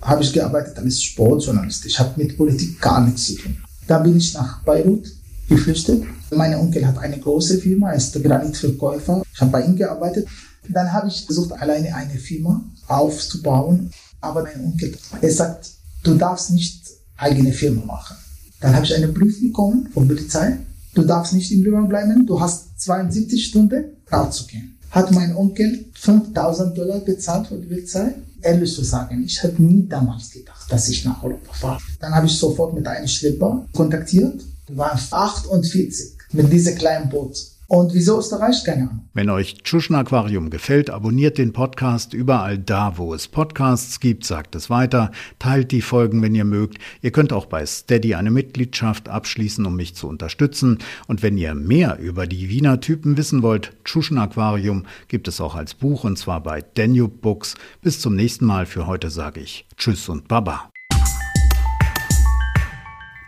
habe 0.00 0.22
ich 0.22 0.32
gearbeitet 0.32 0.78
als 0.78 1.02
Sportjournalist. 1.02 1.86
Ich 1.86 1.98
habe 1.98 2.12
mit 2.16 2.36
Politik 2.36 2.80
gar 2.80 3.04
nichts 3.04 3.26
zu 3.26 3.34
tun. 3.36 3.56
Da 3.86 3.98
bin 3.98 4.16
ich 4.16 4.34
nach 4.34 4.62
Beirut 4.62 5.06
geflüchtet. 5.48 6.04
Mein 6.30 6.54
Onkel 6.54 6.86
hat 6.86 6.98
eine 6.98 7.18
große 7.18 7.58
Firma, 7.58 7.90
er 7.90 7.96
ist 7.96 8.22
Granitverkäufer. 8.22 9.22
Ich 9.32 9.40
habe 9.40 9.50
bei 9.50 9.64
ihm 9.64 9.76
gearbeitet. 9.76 10.28
Dann 10.68 10.92
habe 10.92 11.08
ich 11.08 11.24
versucht, 11.24 11.52
alleine 11.52 11.94
eine 11.94 12.14
Firma 12.14 12.62
aufzubauen. 12.86 13.90
Aber 14.20 14.44
mein 14.44 14.64
Onkel, 14.64 14.96
er 15.20 15.30
sagt, 15.32 15.70
du 16.04 16.14
darfst 16.14 16.50
nicht 16.50 16.82
eigene 17.16 17.52
Firma 17.52 17.84
machen. 17.84 18.16
Dann 18.60 18.74
habe 18.74 18.84
ich 18.84 18.94
einen 18.94 19.12
Brief 19.12 19.40
bekommen 19.40 19.88
von 19.92 20.06
Polizei. 20.06 20.58
Du 20.94 21.02
darfst 21.02 21.32
nicht 21.32 21.50
im 21.50 21.64
Libanon 21.64 21.88
bleiben. 21.88 22.26
Du 22.26 22.40
hast 22.40 22.80
72 22.80 23.46
Stunden 23.46 23.84
rauszugehen. 24.12 24.76
Hat 24.90 25.12
mein 25.12 25.36
Onkel 25.36 25.86
5000 25.94 26.76
Dollar 26.76 27.00
bezahlt 27.00 27.46
von 27.46 27.60
der 27.60 27.68
Polizei 27.68 28.14
ehrlich 28.42 28.74
zu 28.74 28.82
sagen, 28.82 29.22
ich 29.24 29.42
hätte 29.42 29.62
nie 29.62 29.86
damals 29.88 30.30
gedacht, 30.30 30.70
dass 30.70 30.88
ich 30.88 31.04
nach 31.04 31.22
Europa 31.22 31.52
fahre. 31.52 31.80
Dann 32.00 32.14
habe 32.14 32.26
ich 32.26 32.32
sofort 32.32 32.74
mit 32.74 32.86
einem 32.86 33.06
Schlepper 33.06 33.66
kontaktiert, 33.72 34.42
waren 34.68 34.98
48 35.10 36.12
mit 36.32 36.52
diesem 36.52 36.76
kleinen 36.76 37.08
Boot. 37.08 37.36
Und 37.70 37.94
wieso 37.94 38.18
Österreich? 38.18 38.64
Keine 38.64 38.88
Ahnung. 38.88 39.08
Wenn 39.14 39.30
euch 39.30 39.62
Tschuschen 39.62 39.94
Aquarium 39.94 40.50
gefällt, 40.50 40.90
abonniert 40.90 41.38
den 41.38 41.52
Podcast 41.52 42.14
überall 42.14 42.58
da, 42.58 42.98
wo 42.98 43.14
es 43.14 43.28
Podcasts 43.28 44.00
gibt, 44.00 44.24
sagt 44.24 44.56
es 44.56 44.70
weiter, 44.70 45.12
teilt 45.38 45.70
die 45.70 45.80
Folgen, 45.80 46.20
wenn 46.20 46.34
ihr 46.34 46.44
mögt. 46.44 46.78
Ihr 47.00 47.12
könnt 47.12 47.32
auch 47.32 47.46
bei 47.46 47.64
Steady 47.64 48.16
eine 48.16 48.32
Mitgliedschaft 48.32 49.08
abschließen, 49.08 49.64
um 49.64 49.76
mich 49.76 49.94
zu 49.94 50.08
unterstützen. 50.08 50.78
Und 51.06 51.22
wenn 51.22 51.38
ihr 51.38 51.54
mehr 51.54 52.00
über 52.00 52.26
die 52.26 52.48
Wiener 52.48 52.80
Typen 52.80 53.16
wissen 53.16 53.40
wollt, 53.44 53.70
Tschuschen 53.84 54.18
Aquarium 54.18 54.84
gibt 55.06 55.28
es 55.28 55.40
auch 55.40 55.54
als 55.54 55.74
Buch 55.74 56.02
und 56.02 56.18
zwar 56.18 56.42
bei 56.42 56.64
Danube 56.74 57.18
Books. 57.22 57.54
Bis 57.82 58.00
zum 58.00 58.16
nächsten 58.16 58.46
Mal. 58.46 58.66
Für 58.66 58.88
heute 58.88 59.10
sage 59.10 59.38
ich 59.38 59.64
Tschüss 59.76 60.08
und 60.08 60.26
Baba. 60.26 60.72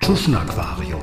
Tschuschen 0.00 0.34
Aquarium 0.34 1.02